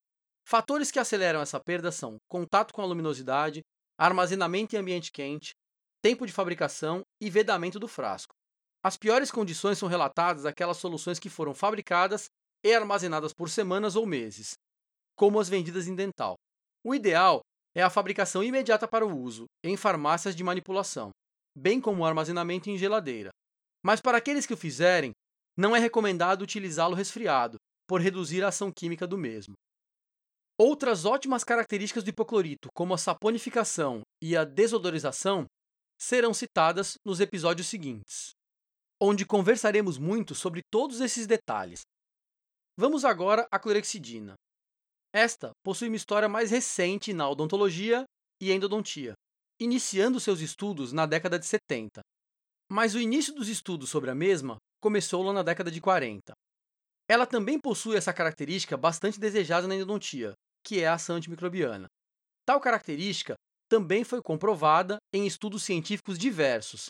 Fatores 0.47 0.91
que 0.91 0.99
aceleram 0.99 1.41
essa 1.41 1.61
perda 1.61 1.93
são 1.93 2.17
contato 2.29 2.75
com 2.75 2.83
a 2.83 2.87
luminosidade, 2.87 3.63
armazenamento 3.99 4.75
em 4.75 4.79
ambiente 4.79 5.13
quente, 5.13 5.53
tempo 6.03 6.27
de 6.27 6.33
fabricação 6.33 7.03
e 7.21 7.31
vedamento 7.31 7.79
do 7.79 7.87
frasco. 7.87 8.35
As 8.83 8.97
piores 8.97 9.31
condições 9.31 9.79
são 9.79 9.89
relatadas 9.89 10.47
aquelas 10.47 10.79
soluções 10.79 11.19
que 11.19 11.29
foram 11.29 11.55
fabricadas 11.55 12.27
e 12.65 12.75
armazenadas 12.75 13.33
por 13.33 13.51
semanas 13.51 13.95
ou 13.95 14.07
meses, 14.07 14.55
como 15.15 15.39
as 15.39 15.49
vendidas 15.49 15.87
em 15.87 15.95
dental. 15.95 16.37
O 16.85 16.95
ideal 16.95 17.41
é 17.75 17.83
a 17.83 17.91
fabricação 17.91 18.43
imediata 18.43 18.89
para 18.89 19.07
o 19.07 19.17
uso 19.17 19.45
em 19.63 19.77
farmácias 19.77 20.35
de 20.35 20.43
manipulação, 20.43 21.11
bem 21.57 21.81
como 21.81 22.03
o 22.03 22.07
armazenamento 22.07 22.71
em 22.71 22.79
geladeira. 22.79 23.31
Mas 23.85 24.01
para 24.01 24.19
aqueles 24.19 24.47
que 24.47 24.55
o 24.55 24.57
fizerem, 24.57 25.13
não 25.57 25.77
é 25.77 25.79
recomendado 25.79 26.43
utilizá-lo 26.43 26.95
resfriado, 26.95 27.57
por 27.87 28.01
reduzir 28.01 28.45
a 28.45 28.49
ação 28.49 28.71
química 28.75 29.07
do 29.07 29.19
mesmo. 29.19 29.55
Outras 30.63 31.07
ótimas 31.07 31.43
características 31.43 32.05
do 32.05 32.11
hipoclorito, 32.11 32.69
como 32.75 32.93
a 32.93 32.99
saponificação 32.99 34.03
e 34.23 34.37
a 34.37 34.45
desodorização, 34.45 35.47
serão 35.99 36.35
citadas 36.35 36.99
nos 37.03 37.19
episódios 37.19 37.67
seguintes, 37.67 38.33
onde 39.01 39.25
conversaremos 39.25 39.97
muito 39.97 40.35
sobre 40.35 40.61
todos 40.71 41.01
esses 41.01 41.27
detalhes. 41.27 41.81
Vamos 42.79 43.07
agora 43.07 43.49
à 43.51 43.59
clorexidina. 43.59 44.35
Esta 45.15 45.51
possui 45.65 45.89
uma 45.89 45.97
história 45.97 46.29
mais 46.29 46.51
recente 46.51 47.15
na 47.15 47.27
odontologia 47.27 48.05
e 48.39 48.53
endodontia, 48.53 49.15
iniciando 49.59 50.21
seus 50.21 50.41
estudos 50.41 50.93
na 50.93 51.07
década 51.07 51.39
de 51.39 51.47
70. 51.47 52.03
Mas 52.71 52.95
o 52.95 53.01
início 53.01 53.35
dos 53.35 53.49
estudos 53.49 53.89
sobre 53.89 54.11
a 54.11 54.15
mesma 54.15 54.59
começou 54.79 55.23
lá 55.23 55.33
na 55.33 55.43
década 55.43 55.71
de 55.71 55.81
40. 55.81 56.35
Ela 57.09 57.27
também 57.27 57.59
possui 57.59 57.97
essa 57.97 58.13
característica 58.13 58.77
bastante 58.77 59.19
desejada 59.19 59.67
na 59.67 59.75
endodontia, 59.75 60.35
que 60.65 60.81
é 60.81 60.89
a 60.89 60.95
ação 60.95 61.17
antimicrobiana. 61.17 61.87
Tal 62.47 62.61
característica 62.61 63.35
também 63.69 64.03
foi 64.03 64.21
comprovada 64.21 64.99
em 65.15 65.27
estudos 65.27 65.63
científicos 65.63 66.19
diversos, 66.19 66.87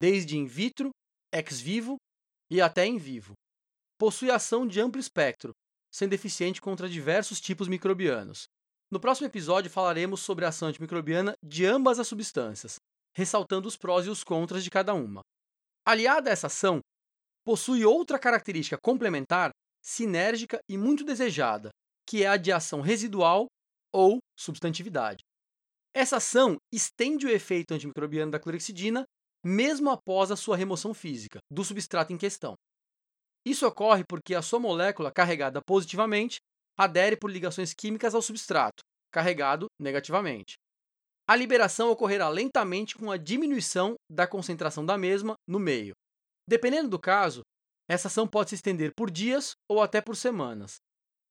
desde 0.00 0.36
in 0.36 0.46
vitro, 0.46 0.90
ex 1.32 1.60
vivo 1.60 1.96
e 2.50 2.60
até 2.60 2.84
em 2.84 2.98
vivo. 2.98 3.34
Possui 3.98 4.30
ação 4.30 4.66
de 4.66 4.80
amplo 4.80 5.00
espectro, 5.00 5.52
sendo 5.92 6.12
eficiente 6.12 6.60
contra 6.60 6.88
diversos 6.88 7.40
tipos 7.40 7.68
microbianos. 7.68 8.46
No 8.90 8.98
próximo 8.98 9.28
episódio 9.28 9.70
falaremos 9.70 10.20
sobre 10.20 10.44
a 10.44 10.48
ação 10.48 10.68
antimicrobiana 10.68 11.34
de 11.42 11.64
ambas 11.64 11.98
as 11.98 12.08
substâncias, 12.08 12.76
ressaltando 13.14 13.68
os 13.68 13.76
prós 13.76 14.06
e 14.06 14.10
os 14.10 14.24
contras 14.24 14.64
de 14.64 14.70
cada 14.70 14.92
uma. 14.92 15.20
Aliada 15.86 16.30
a 16.30 16.32
essa 16.32 16.48
ação, 16.48 16.80
possui 17.44 17.84
outra 17.84 18.18
característica 18.18 18.78
complementar, 18.82 19.50
sinérgica 19.80 20.58
e 20.68 20.76
muito 20.76 21.04
desejada, 21.04 21.70
que 22.06 22.22
é 22.22 22.28
a 22.28 22.36
de 22.36 22.52
ação 22.52 22.80
residual 22.80 23.46
ou 23.92 24.18
substantividade. 24.38 25.22
Essa 25.94 26.16
ação 26.16 26.56
estende 26.72 27.26
o 27.26 27.30
efeito 27.30 27.72
antimicrobiano 27.72 28.32
da 28.32 28.40
clorexidina 28.40 29.04
mesmo 29.44 29.90
após 29.90 30.30
a 30.30 30.36
sua 30.36 30.56
remoção 30.56 30.94
física 30.94 31.38
do 31.50 31.62
substrato 31.62 32.12
em 32.12 32.18
questão. 32.18 32.54
Isso 33.46 33.66
ocorre 33.66 34.02
porque 34.08 34.34
a 34.34 34.40
sua 34.40 34.58
molécula 34.58 35.12
carregada 35.12 35.60
positivamente 35.60 36.38
adere 36.78 37.16
por 37.16 37.30
ligações 37.30 37.74
químicas 37.74 38.14
ao 38.14 38.22
substrato, 38.22 38.82
carregado 39.12 39.66
negativamente. 39.78 40.54
A 41.28 41.36
liberação 41.36 41.90
ocorrerá 41.90 42.28
lentamente 42.28 42.94
com 42.94 43.10
a 43.10 43.16
diminuição 43.16 43.94
da 44.10 44.26
concentração 44.26 44.84
da 44.84 44.96
mesma 44.96 45.34
no 45.46 45.58
meio. 45.58 45.92
Dependendo 46.48 46.88
do 46.88 46.98
caso, 46.98 47.42
essa 47.88 48.08
ação 48.08 48.26
pode 48.26 48.50
se 48.50 48.56
estender 48.56 48.92
por 48.96 49.10
dias 49.10 49.52
ou 49.68 49.82
até 49.82 50.00
por 50.00 50.16
semanas. 50.16 50.76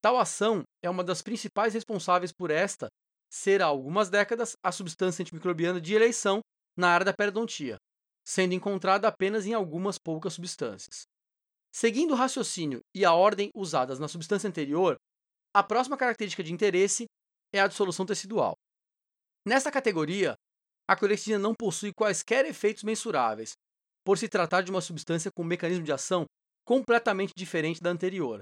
Tal 0.04 0.18
ação 0.18 0.64
é 0.84 0.90
uma 0.90 1.02
das 1.02 1.22
principais 1.22 1.74
responsáveis 1.74 2.34
por 2.34 2.52
esta 2.52 2.90
ser 3.32 3.62
há 3.62 3.66
algumas 3.68 4.10
décadas 4.10 4.54
a 4.62 4.70
substância 4.70 5.24
antimicrobiana 5.24 5.80
de 5.80 5.94
eleição 5.94 6.42
na 6.78 6.90
área 6.90 7.06
da 7.06 7.14
periodontia, 7.14 7.78
sendo 8.28 8.54
encontrada 8.54 9.08
apenas 9.08 9.46
em 9.46 9.54
algumas 9.54 9.98
poucas 9.98 10.34
substâncias. 10.34 11.04
Seguindo 11.74 12.12
o 12.12 12.18
raciocínio 12.18 12.82
e 12.94 13.06
a 13.06 13.14
ordem 13.14 13.50
usadas 13.56 13.98
na 13.98 14.10
substância 14.10 14.50
anterior, 14.50 14.98
a 15.56 15.64
próxima 15.64 15.96
característica 15.96 16.44
de 16.44 16.52
interesse 16.52 17.06
é 17.54 17.62
a 17.62 17.68
dissolução 17.68 18.06
tecidual. 18.06 18.56
Nesta 19.48 19.72
categoria, 19.72 20.36
a 20.86 20.98
clorexidina 20.98 21.40
não 21.40 21.56
possui 21.58 21.94
quaisquer 21.94 22.46
efeitos 22.46 22.84
mensuráveis, 22.84 23.54
por 24.04 24.18
se 24.18 24.28
tratar 24.28 24.64
de 24.64 24.70
uma 24.70 24.82
substância 24.82 25.32
com 25.34 25.44
um 25.44 25.48
mecanismo 25.48 25.86
de 25.86 25.94
ação 25.94 26.26
completamente 26.68 27.32
diferente 27.38 27.80
da 27.82 27.90
anterior. 27.90 28.42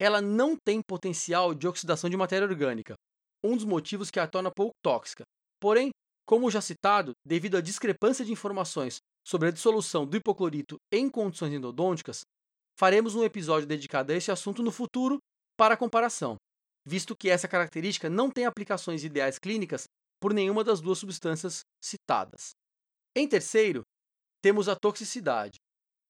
Ela 0.00 0.22
não 0.22 0.56
tem 0.56 0.80
potencial 0.80 1.54
de 1.54 1.68
oxidação 1.68 2.08
de 2.08 2.16
matéria 2.16 2.48
orgânica, 2.48 2.94
um 3.44 3.54
dos 3.54 3.66
motivos 3.66 4.10
que 4.10 4.18
a 4.18 4.26
torna 4.26 4.50
pouco 4.50 4.72
tóxica. 4.82 5.24
Porém, 5.60 5.90
como 6.26 6.50
já 6.50 6.60
citado, 6.60 7.12
devido 7.26 7.56
à 7.56 7.60
discrepância 7.60 8.24
de 8.24 8.32
informações 8.32 8.98
sobre 9.26 9.48
a 9.48 9.50
dissolução 9.50 10.06
do 10.06 10.16
hipoclorito 10.16 10.76
em 10.90 11.10
condições 11.10 11.52
endodônticas, 11.52 12.22
faremos 12.78 13.14
um 13.14 13.24
episódio 13.24 13.66
dedicado 13.66 14.12
a 14.12 14.16
esse 14.16 14.30
assunto 14.30 14.62
no 14.62 14.72
futuro 14.72 15.18
para 15.58 15.76
comparação, 15.76 16.36
visto 16.86 17.14
que 17.14 17.28
essa 17.28 17.46
característica 17.46 18.08
não 18.08 18.30
tem 18.30 18.46
aplicações 18.46 19.04
ideais 19.04 19.38
clínicas 19.38 19.84
por 20.18 20.32
nenhuma 20.32 20.64
das 20.64 20.80
duas 20.80 20.98
substâncias 20.98 21.60
citadas. 21.82 22.52
Em 23.14 23.28
terceiro, 23.28 23.82
temos 24.42 24.68
a 24.68 24.76
toxicidade. 24.76 25.56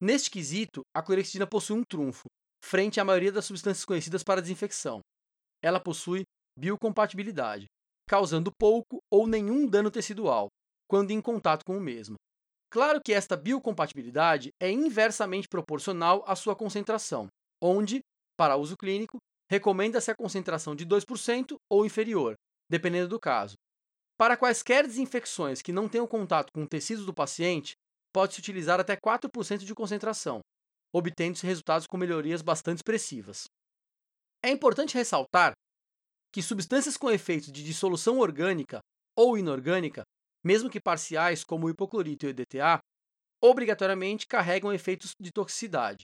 Neste 0.00 0.30
quesito, 0.30 0.82
a 0.94 1.02
clorexidina 1.02 1.46
possui 1.46 1.76
um 1.76 1.82
trunfo, 1.82 2.28
frente 2.62 3.00
à 3.00 3.04
maioria 3.04 3.32
das 3.32 3.44
substâncias 3.44 3.84
conhecidas 3.84 4.22
para 4.22 4.40
desinfecção. 4.40 5.00
Ela 5.62 5.80
possui 5.80 6.22
biocompatibilidade, 6.58 7.66
causando 8.08 8.52
pouco 8.58 8.98
ou 9.10 9.26
nenhum 9.26 9.66
dano 9.66 9.90
tecidual 9.90 10.48
quando 10.90 11.12
em 11.12 11.22
contato 11.22 11.64
com 11.64 11.76
o 11.76 11.80
mesmo. 11.80 12.16
Claro 12.68 13.00
que 13.00 13.12
esta 13.12 13.36
biocompatibilidade 13.36 14.50
é 14.60 14.68
inversamente 14.68 15.46
proporcional 15.48 16.24
à 16.26 16.34
sua 16.34 16.56
concentração, 16.56 17.28
onde, 17.62 18.00
para 18.36 18.56
uso 18.56 18.76
clínico, 18.76 19.18
recomenda-se 19.48 20.10
a 20.10 20.16
concentração 20.16 20.74
de 20.74 20.84
2% 20.84 21.54
ou 21.70 21.86
inferior, 21.86 22.34
dependendo 22.68 23.08
do 23.08 23.20
caso. 23.20 23.54
Para 24.18 24.36
quaisquer 24.36 24.84
desinfecções 24.84 25.62
que 25.62 25.72
não 25.72 25.88
tenham 25.88 26.08
contato 26.08 26.50
com 26.52 26.66
tecidos 26.66 27.06
do 27.06 27.14
paciente, 27.14 27.74
pode-se 28.12 28.40
utilizar 28.40 28.80
até 28.80 28.96
4% 28.96 29.58
de 29.58 29.74
concentração, 29.76 30.40
obtendo-se 30.92 31.46
resultados 31.46 31.86
com 31.86 31.96
melhorias 31.96 32.42
bastante 32.42 32.78
expressivas. 32.78 33.44
É 34.42 34.50
importante 34.50 34.94
ressaltar 34.94 35.52
que 36.32 36.42
substâncias 36.42 36.96
com 36.96 37.10
efeitos 37.10 37.50
de 37.50 37.62
dissolução 37.62 38.18
orgânica 38.18 38.80
ou 39.16 39.36
inorgânica, 39.36 40.02
mesmo 40.44 40.70
que 40.70 40.80
parciais, 40.80 41.44
como 41.44 41.66
o 41.66 41.70
hipoclorito 41.70 42.24
e 42.24 42.28
o 42.28 42.30
EDTA, 42.30 42.80
obrigatoriamente 43.42 44.26
carregam 44.26 44.72
efeitos 44.72 45.12
de 45.20 45.30
toxicidade. 45.30 46.02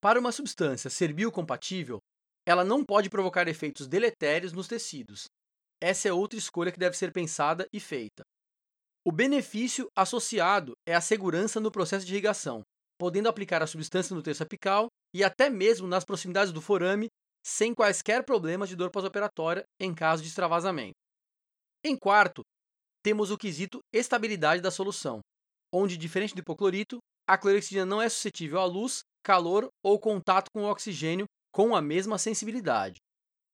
Para 0.00 0.20
uma 0.20 0.32
substância 0.32 0.90
ser 0.90 1.12
biocompatível, 1.12 1.98
ela 2.46 2.64
não 2.64 2.84
pode 2.84 3.08
provocar 3.08 3.48
efeitos 3.48 3.88
deletérios 3.88 4.52
nos 4.52 4.68
tecidos. 4.68 5.24
Essa 5.80 6.08
é 6.08 6.12
outra 6.12 6.38
escolha 6.38 6.70
que 6.70 6.78
deve 6.78 6.96
ser 6.96 7.12
pensada 7.12 7.66
e 7.72 7.80
feita. 7.80 8.22
O 9.06 9.12
benefício 9.12 9.88
associado 9.96 10.72
é 10.86 10.94
a 10.94 11.00
segurança 11.00 11.60
no 11.60 11.70
processo 11.70 12.06
de 12.06 12.12
irrigação, 12.12 12.62
podendo 13.04 13.28
aplicar 13.28 13.62
a 13.62 13.66
substância 13.66 14.16
no 14.16 14.22
terço 14.22 14.42
apical 14.42 14.88
e 15.14 15.22
até 15.22 15.50
mesmo 15.50 15.86
nas 15.86 16.06
proximidades 16.06 16.54
do 16.54 16.62
forame 16.62 17.08
sem 17.44 17.74
quaisquer 17.74 18.24
problemas 18.24 18.70
de 18.70 18.76
dor 18.76 18.90
pós-operatória 18.90 19.62
em 19.78 19.94
caso 19.94 20.22
de 20.22 20.30
extravasamento. 20.30 20.94
Em 21.84 21.98
quarto, 21.98 22.40
temos 23.04 23.30
o 23.30 23.36
quesito 23.36 23.80
estabilidade 23.92 24.62
da 24.62 24.70
solução, 24.70 25.20
onde, 25.70 25.98
diferente 25.98 26.34
do 26.34 26.38
hipoclorito, 26.38 26.96
a 27.28 27.36
clorexidina 27.36 27.84
não 27.84 28.00
é 28.00 28.08
suscetível 28.08 28.58
à 28.58 28.64
luz, 28.64 29.02
calor 29.22 29.68
ou 29.84 30.00
contato 30.00 30.46
com 30.50 30.62
o 30.62 30.70
oxigênio 30.70 31.26
com 31.52 31.76
a 31.76 31.82
mesma 31.82 32.16
sensibilidade. 32.16 32.96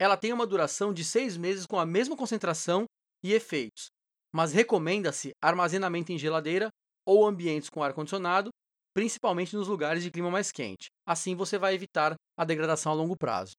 Ela 0.00 0.16
tem 0.16 0.32
uma 0.32 0.46
duração 0.46 0.94
de 0.94 1.04
seis 1.04 1.36
meses 1.36 1.66
com 1.66 1.80
a 1.80 1.84
mesma 1.84 2.16
concentração 2.16 2.84
e 3.20 3.32
efeitos, 3.32 3.88
mas 4.32 4.52
recomenda-se 4.52 5.32
armazenamento 5.42 6.12
em 6.12 6.18
geladeira 6.18 6.68
ou 7.04 7.26
ambientes 7.26 7.68
com 7.68 7.82
ar-condicionado, 7.82 8.50
principalmente 8.94 9.56
nos 9.56 9.68
lugares 9.68 10.02
de 10.02 10.10
clima 10.10 10.30
mais 10.30 10.50
quente. 10.50 10.88
Assim 11.06 11.34
você 11.34 11.58
vai 11.58 11.74
evitar 11.74 12.14
a 12.36 12.44
degradação 12.44 12.92
a 12.92 12.94
longo 12.94 13.16
prazo. 13.16 13.52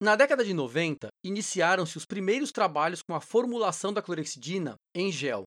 Na 0.00 0.16
década 0.16 0.44
de 0.44 0.52
90, 0.52 1.08
iniciaram-se 1.24 1.96
os 1.96 2.04
primeiros 2.04 2.50
trabalhos 2.50 3.02
com 3.02 3.14
a 3.14 3.20
formulação 3.20 3.92
da 3.92 4.02
clorexidina 4.02 4.74
em 4.94 5.12
gel, 5.12 5.44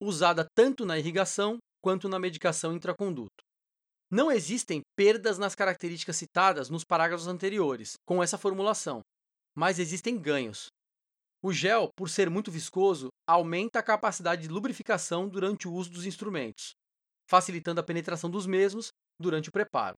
usada 0.00 0.46
tanto 0.54 0.84
na 0.84 0.98
irrigação 0.98 1.56
quanto 1.82 2.08
na 2.08 2.18
medicação 2.18 2.74
intraconduto. 2.74 3.42
Não 4.10 4.30
existem 4.30 4.82
perdas 4.94 5.38
nas 5.38 5.54
características 5.54 6.16
citadas 6.16 6.68
nos 6.68 6.84
parágrafos 6.84 7.26
anteriores 7.26 7.94
com 8.06 8.22
essa 8.22 8.38
formulação, 8.38 9.00
mas 9.56 9.78
existem 9.78 10.20
ganhos. 10.20 10.66
O 11.42 11.52
gel, 11.52 11.88
por 11.96 12.08
ser 12.08 12.28
muito 12.28 12.50
viscoso, 12.50 13.08
aumenta 13.26 13.78
a 13.78 13.82
capacidade 13.82 14.42
de 14.42 14.48
lubrificação 14.48 15.28
durante 15.28 15.66
o 15.66 15.72
uso 15.72 15.90
dos 15.90 16.06
instrumentos, 16.06 16.72
facilitando 17.28 17.80
a 17.80 17.84
penetração 17.84 18.30
dos 18.30 18.46
mesmos 18.46 18.90
durante 19.20 19.48
o 19.48 19.52
preparo. 19.52 19.96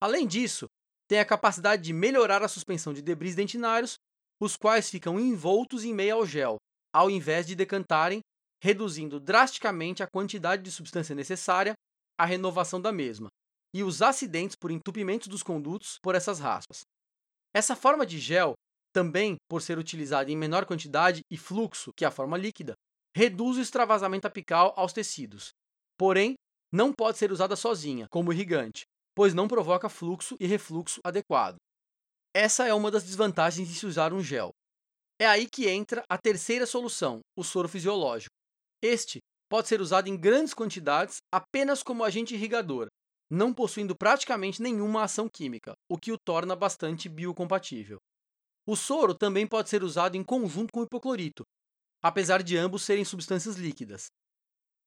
Além 0.00 0.26
disso, 0.26 0.66
tem 1.08 1.18
a 1.18 1.24
capacidade 1.24 1.82
de 1.82 1.92
melhorar 1.92 2.42
a 2.42 2.48
suspensão 2.48 2.92
de 2.92 3.02
debris 3.02 3.34
dentinários, 3.34 3.96
os 4.40 4.56
quais 4.56 4.90
ficam 4.90 5.18
envoltos 5.18 5.84
em 5.84 5.94
meio 5.94 6.16
ao 6.16 6.26
gel, 6.26 6.56
ao 6.92 7.08
invés 7.08 7.46
de 7.46 7.54
decantarem, 7.54 8.20
reduzindo 8.62 9.20
drasticamente 9.20 10.02
a 10.02 10.06
quantidade 10.06 10.62
de 10.62 10.70
substância 10.70 11.14
necessária 11.14 11.74
à 12.18 12.24
renovação 12.24 12.80
da 12.80 12.92
mesma, 12.92 13.28
e 13.74 13.82
os 13.82 14.02
acidentes 14.02 14.56
por 14.56 14.70
entupimentos 14.70 15.28
dos 15.28 15.42
condutos 15.42 15.98
por 16.02 16.14
essas 16.14 16.40
raspas. 16.40 16.80
Essa 17.54 17.76
forma 17.76 18.04
de 18.04 18.18
gel, 18.18 18.54
também 18.92 19.36
por 19.48 19.62
ser 19.62 19.78
utilizada 19.78 20.30
em 20.30 20.36
menor 20.36 20.66
quantidade 20.66 21.20
e 21.30 21.36
fluxo 21.36 21.92
que 21.96 22.04
a 22.04 22.10
forma 22.10 22.36
líquida, 22.36 22.74
reduz 23.14 23.56
o 23.56 23.60
extravasamento 23.60 24.26
apical 24.26 24.74
aos 24.76 24.92
tecidos. 24.92 25.50
Porém, 25.98 26.34
não 26.72 26.92
pode 26.92 27.18
ser 27.18 27.32
usada 27.32 27.56
sozinha, 27.56 28.06
como 28.10 28.32
irrigante, 28.32 28.84
pois 29.14 29.32
não 29.32 29.48
provoca 29.48 29.88
fluxo 29.88 30.36
e 30.38 30.46
refluxo 30.46 31.00
adequado. 31.04 31.56
Essa 32.34 32.66
é 32.66 32.74
uma 32.74 32.90
das 32.90 33.04
desvantagens 33.04 33.66
de 33.66 33.74
se 33.74 33.86
usar 33.86 34.12
um 34.12 34.22
gel. 34.22 34.50
É 35.18 35.26
aí 35.26 35.48
que 35.48 35.68
entra 35.68 36.04
a 36.08 36.18
terceira 36.18 36.66
solução, 36.66 37.20
o 37.34 37.42
soro 37.42 37.68
fisiológico. 37.68 38.34
Este 38.82 39.20
pode 39.48 39.68
ser 39.68 39.80
usado 39.80 40.08
em 40.08 40.16
grandes 40.16 40.52
quantidades 40.52 41.16
apenas 41.32 41.82
como 41.82 42.04
agente 42.04 42.34
irrigador, 42.34 42.88
não 43.30 43.54
possuindo 43.54 43.96
praticamente 43.96 44.60
nenhuma 44.60 45.02
ação 45.04 45.28
química, 45.28 45.72
o 45.90 45.96
que 45.96 46.12
o 46.12 46.18
torna 46.18 46.54
bastante 46.54 47.08
biocompatível. 47.08 47.98
O 48.66 48.76
soro 48.76 49.14
também 49.14 49.46
pode 49.46 49.70
ser 49.70 49.82
usado 49.82 50.16
em 50.16 50.22
conjunto 50.22 50.72
com 50.72 50.80
o 50.80 50.84
hipoclorito, 50.84 51.44
apesar 52.02 52.42
de 52.42 52.56
ambos 52.56 52.82
serem 52.82 53.04
substâncias 53.04 53.56
líquidas. 53.56 54.08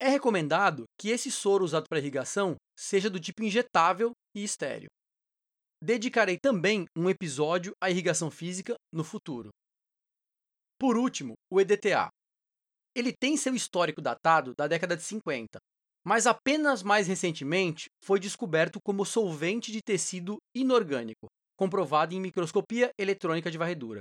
É 0.01 0.07
recomendado 0.07 0.85
que 0.97 1.09
esse 1.09 1.29
soro 1.29 1.65
usado 1.65 1.85
para 1.89 1.99
irrigação 1.99 2.55
seja 2.77 3.09
do 3.09 3.19
tipo 3.19 3.43
injetável 3.43 4.11
e 4.33 4.43
estéreo. 4.43 4.87
Dedicarei 5.83 6.37
também 6.41 6.85
um 6.95 7.09
episódio 7.09 7.73
à 7.81 7.89
irrigação 7.89 8.31
física 8.31 8.75
no 8.93 9.03
futuro. 9.03 9.49
Por 10.79 10.95
último, 10.95 11.33
o 11.51 11.59
EDTA. 11.59 12.09
Ele 12.95 13.13
tem 13.13 13.35
seu 13.35 13.53
histórico 13.53 14.01
datado 14.01 14.53
da 14.57 14.67
década 14.67 14.95
de 14.95 15.03
50, 15.03 15.59
mas 16.05 16.25
apenas 16.25 16.81
mais 16.81 17.07
recentemente 17.07 17.87
foi 18.03 18.19
descoberto 18.19 18.79
como 18.81 19.05
solvente 19.05 19.71
de 19.71 19.81
tecido 19.81 20.37
inorgânico, 20.55 21.27
comprovado 21.57 22.13
em 22.13 22.21
microscopia 22.21 22.89
eletrônica 22.97 23.51
de 23.51 23.57
varredura. 23.57 23.99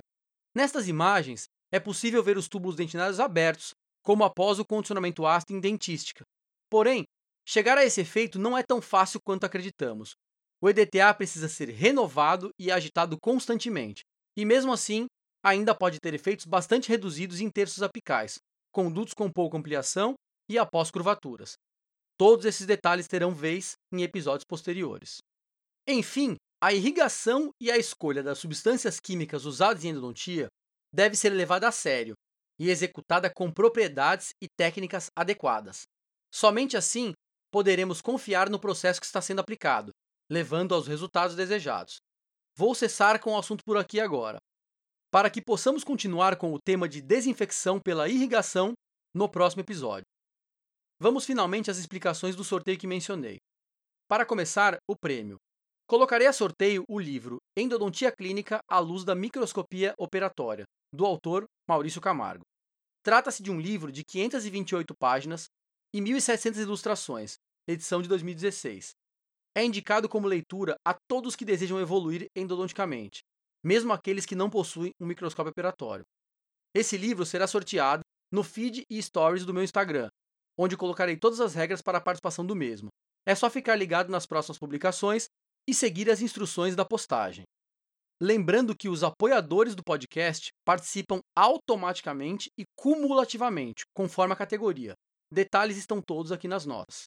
Nestas 0.55 0.87
imagens, 0.87 1.45
é 1.73 1.81
possível 1.81 2.23
ver 2.23 2.39
os 2.39 2.49
túbulos 2.49 2.77
dentinários 2.77 3.21
abertos 3.21 3.73
como 4.03 4.25
após 4.25 4.59
o 4.59 4.65
condicionamento 4.65 5.27
ácido 5.27 5.55
em 5.55 5.61
dentística. 5.61 6.25
Porém, 6.71 7.05
chegar 7.47 7.79
a 7.79 7.85
esse 7.85 8.01
efeito 8.01 8.39
não 8.39 8.57
é 8.57 8.63
tão 8.63 8.81
fácil 8.81 9.21
quanto 9.25 9.45
acreditamos. 9.45 10.15
O 10.61 10.69
EDTA 10.69 11.15
precisa 11.15 11.49
ser 11.49 11.69
renovado 11.69 12.51
e 12.59 12.71
agitado 12.71 13.17
constantemente, 13.21 14.03
e 14.37 14.45
mesmo 14.45 14.73
assim, 14.73 15.07
ainda 15.43 15.75
pode 15.75 16.01
ter 16.01 16.15
efeitos 16.15 16.47
bastante 16.47 16.89
reduzidos 16.89 17.41
em 17.41 17.51
terços 17.51 17.83
apicais, 17.83 18.39
condutos 18.73 19.15
com 19.15 19.31
pouca 19.31 19.57
ampliação 19.57 20.15
e 20.49 20.59
após 20.59 20.91
curvaturas. 20.91 21.55
Todos 22.19 22.45
esses 22.45 22.67
detalhes 22.67 23.07
terão 23.07 23.33
vez 23.33 23.75
em 23.93 24.03
episódios 24.03 24.45
posteriores. 24.45 25.19
Enfim, 25.87 26.37
a 26.61 26.73
irrigação 26.73 27.51
e 27.61 27.71
a 27.71 27.79
escolha 27.79 28.23
das 28.23 28.39
substâncias 28.39 28.99
químicas 28.99 29.45
usadas 29.45 29.85
em 29.85 29.91
endodontia 29.91 30.49
deve 30.93 31.15
ser 31.15 31.31
levada 31.31 31.69
a 31.69 31.73
sério 31.73 32.15
e 32.59 32.71
executada 32.71 33.31
com 33.33 33.53
propriedades 33.53 34.31
e 34.43 34.49
técnicas 34.49 35.11
adequadas. 35.17 35.83
Somente 36.33 36.77
assim 36.77 37.13
poderemos 37.51 38.01
confiar 38.03 38.51
no 38.51 38.59
processo 38.59 39.01
que 39.01 39.07
está 39.07 39.23
sendo 39.23 39.41
aplicado, 39.41 39.93
levando 40.31 40.75
aos 40.75 40.87
resultados 40.87 41.35
desejados. 41.35 41.99
Vou 42.57 42.75
cessar 42.75 43.21
com 43.21 43.33
o 43.33 43.39
assunto 43.39 43.63
por 43.65 43.77
aqui 43.77 44.01
agora, 44.01 44.39
para 45.11 45.31
que 45.31 45.41
possamos 45.41 45.85
continuar 45.85 46.37
com 46.37 46.53
o 46.53 46.59
tema 46.59 46.89
de 46.89 47.01
desinfecção 47.01 47.81
pela 47.81 48.09
irrigação 48.09 48.73
no 49.15 49.29
próximo 49.29 49.63
episódio. 49.63 50.05
Vamos 51.01 51.25
finalmente 51.25 51.71
às 51.71 51.79
explicações 51.79 52.35
do 52.35 52.45
sorteio 52.45 52.79
que 52.79 52.87
mencionei. 52.87 53.39
Para 54.09 54.27
começar, 54.27 54.77
o 54.89 54.97
prêmio. 54.97 55.37
Colocarei 55.89 56.27
a 56.27 56.35
sorteio 56.35 56.85
o 56.87 56.99
livro 56.99 57.39
Endodontia 57.57 58.13
Clínica 58.13 58.61
à 58.69 58.79
Luz 58.79 59.05
da 59.05 59.15
Microscopia 59.15 59.95
Operatória, 59.97 60.65
do 60.95 61.07
autor 61.07 61.47
Maurício 61.67 61.99
Camargo. 61.99 62.45
Trata-se 63.03 63.43
de 63.43 63.51
um 63.51 63.59
livro 63.59 63.91
de 63.91 64.05
528 64.05 64.95
páginas 65.01 65.47
e 65.95 65.99
1.700 65.99 66.59
ilustrações, 66.59 67.37
edição 67.67 68.03
de 68.03 68.09
2016. 68.11 68.91
É 69.57 69.65
indicado 69.65 70.11
como 70.11 70.29
leitura 70.29 70.77
a 70.87 70.95
todos 71.09 71.35
que 71.35 71.43
desejam 71.43 71.81
evoluir 71.81 72.27
endodonticamente, 72.37 73.21
mesmo 73.65 73.91
aqueles 73.91 74.27
que 74.27 74.37
não 74.37 74.51
possuem 74.51 74.93
um 75.01 75.07
microscópio 75.07 75.53
operatório. 75.53 76.05
Esse 76.77 76.99
livro 76.99 77.25
será 77.25 77.47
sorteado 77.47 78.03
no 78.31 78.45
feed 78.45 78.83
e 78.91 79.03
stories 79.03 79.47
do 79.47 79.55
meu 79.55 79.63
Instagram, 79.63 80.11
onde 80.59 80.77
colocarei 80.77 81.17
todas 81.17 81.41
as 81.41 81.55
regras 81.55 81.81
para 81.81 81.97
a 81.97 82.03
participação 82.03 82.45
do 82.45 82.55
mesmo. 82.55 82.91
É 83.27 83.35
só 83.35 83.49
ficar 83.49 83.75
ligado 83.75 84.11
nas 84.11 84.27
próximas 84.27 84.59
publicações 84.59 85.29
e 85.69 85.75
seguir 85.75 86.11
as 86.11 86.23
instruções 86.23 86.75
da 86.75 86.83
postagem. 86.83 87.45
Lembrando 88.19 88.75
que 88.75 88.89
os 88.89 89.05
apoiadores 89.05 89.75
do 89.75 89.85
podcast 89.85 90.49
participam 90.65 91.21
automaticamente 91.37 92.49
e 92.59 92.65
cumulativamente, 92.75 93.85
conforme 93.95 94.33
a 94.33 94.37
categoria. 94.37 94.95
Detalhes 95.31 95.77
estão 95.77 96.01
todos 96.01 96.33
aqui 96.33 96.49
nas 96.49 96.65
notas. 96.65 97.05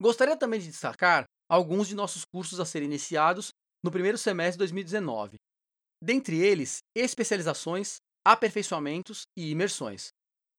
Gostaria 0.00 0.36
também 0.36 0.60
de 0.60 0.68
destacar 0.68 1.24
alguns 1.50 1.88
de 1.88 1.94
nossos 1.94 2.26
cursos 2.26 2.60
a 2.60 2.66
serem 2.66 2.86
iniciados 2.86 3.52
no 3.82 3.90
primeiro 3.90 4.18
semestre 4.18 4.52
de 4.52 4.58
2019. 4.58 5.36
Dentre 6.04 6.38
eles, 6.38 6.80
especializações, 6.94 7.96
aperfeiçoamentos 8.22 9.22
e 9.36 9.50
imersões. 9.50 10.08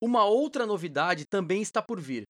Uma 0.02 0.26
outra 0.26 0.65
novidade 0.65 1.26
também 1.30 1.62
está 1.62 1.80
por 1.82 2.02
vir, 2.02 2.24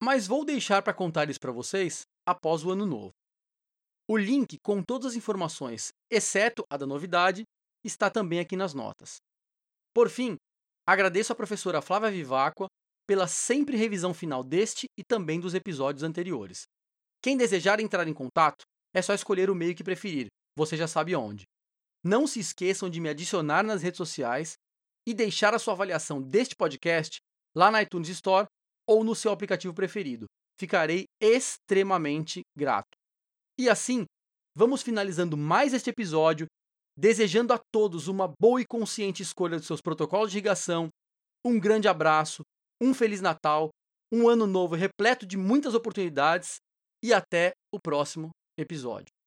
mas 0.00 0.28
vou 0.28 0.44
deixar 0.44 0.80
para 0.80 0.94
contar 0.94 1.28
isso 1.28 1.40
para 1.40 1.50
vocês 1.50 2.02
após 2.24 2.64
o 2.64 2.70
ano 2.70 2.86
novo. 2.86 3.17
O 4.10 4.16
link 4.16 4.56
com 4.62 4.82
todas 4.82 5.08
as 5.08 5.16
informações, 5.16 5.92
exceto 6.10 6.64
a 6.70 6.78
da 6.78 6.86
novidade, 6.86 7.44
está 7.84 8.08
também 8.08 8.40
aqui 8.40 8.56
nas 8.56 8.72
notas. 8.72 9.18
Por 9.92 10.08
fim, 10.08 10.36
agradeço 10.86 11.30
à 11.30 11.36
professora 11.36 11.82
Flávia 11.82 12.10
Vivacqua 12.10 12.68
pela 13.06 13.28
sempre 13.28 13.76
revisão 13.76 14.14
final 14.14 14.42
deste 14.42 14.86
e 14.98 15.04
também 15.04 15.38
dos 15.38 15.52
episódios 15.52 16.02
anteriores. 16.02 16.62
Quem 17.22 17.36
desejar 17.36 17.80
entrar 17.80 18.08
em 18.08 18.14
contato, 18.14 18.64
é 18.94 19.02
só 19.02 19.12
escolher 19.12 19.50
o 19.50 19.54
meio 19.54 19.74
que 19.74 19.84
preferir, 19.84 20.28
você 20.56 20.74
já 20.74 20.88
sabe 20.88 21.14
onde. 21.14 21.44
Não 22.02 22.26
se 22.26 22.40
esqueçam 22.40 22.88
de 22.88 23.00
me 23.00 23.10
adicionar 23.10 23.62
nas 23.62 23.82
redes 23.82 23.98
sociais 23.98 24.54
e 25.06 25.12
deixar 25.12 25.54
a 25.54 25.58
sua 25.58 25.74
avaliação 25.74 26.22
deste 26.22 26.56
podcast 26.56 27.18
lá 27.54 27.70
na 27.70 27.82
iTunes 27.82 28.08
Store 28.08 28.46
ou 28.86 29.04
no 29.04 29.14
seu 29.14 29.32
aplicativo 29.32 29.74
preferido. 29.74 30.26
Ficarei 30.58 31.04
extremamente 31.20 32.40
grato. 32.56 32.97
E 33.58 33.68
assim, 33.68 34.04
vamos 34.56 34.82
finalizando 34.82 35.36
mais 35.36 35.74
este 35.74 35.90
episódio, 35.90 36.46
desejando 36.96 37.52
a 37.52 37.60
todos 37.72 38.06
uma 38.06 38.32
boa 38.40 38.60
e 38.60 38.64
consciente 38.64 39.20
escolha 39.20 39.56
dos 39.56 39.66
seus 39.66 39.80
protocolos 39.80 40.30
de 40.30 40.38
irrigação. 40.38 40.88
Um 41.44 41.58
grande 41.58 41.88
abraço, 41.88 42.42
um 42.80 42.94
Feliz 42.94 43.20
Natal, 43.20 43.70
um 44.12 44.28
ano 44.28 44.46
novo 44.46 44.76
repleto 44.76 45.26
de 45.26 45.36
muitas 45.36 45.74
oportunidades 45.74 46.58
e 47.04 47.12
até 47.12 47.52
o 47.74 47.80
próximo 47.80 48.30
episódio. 48.56 49.17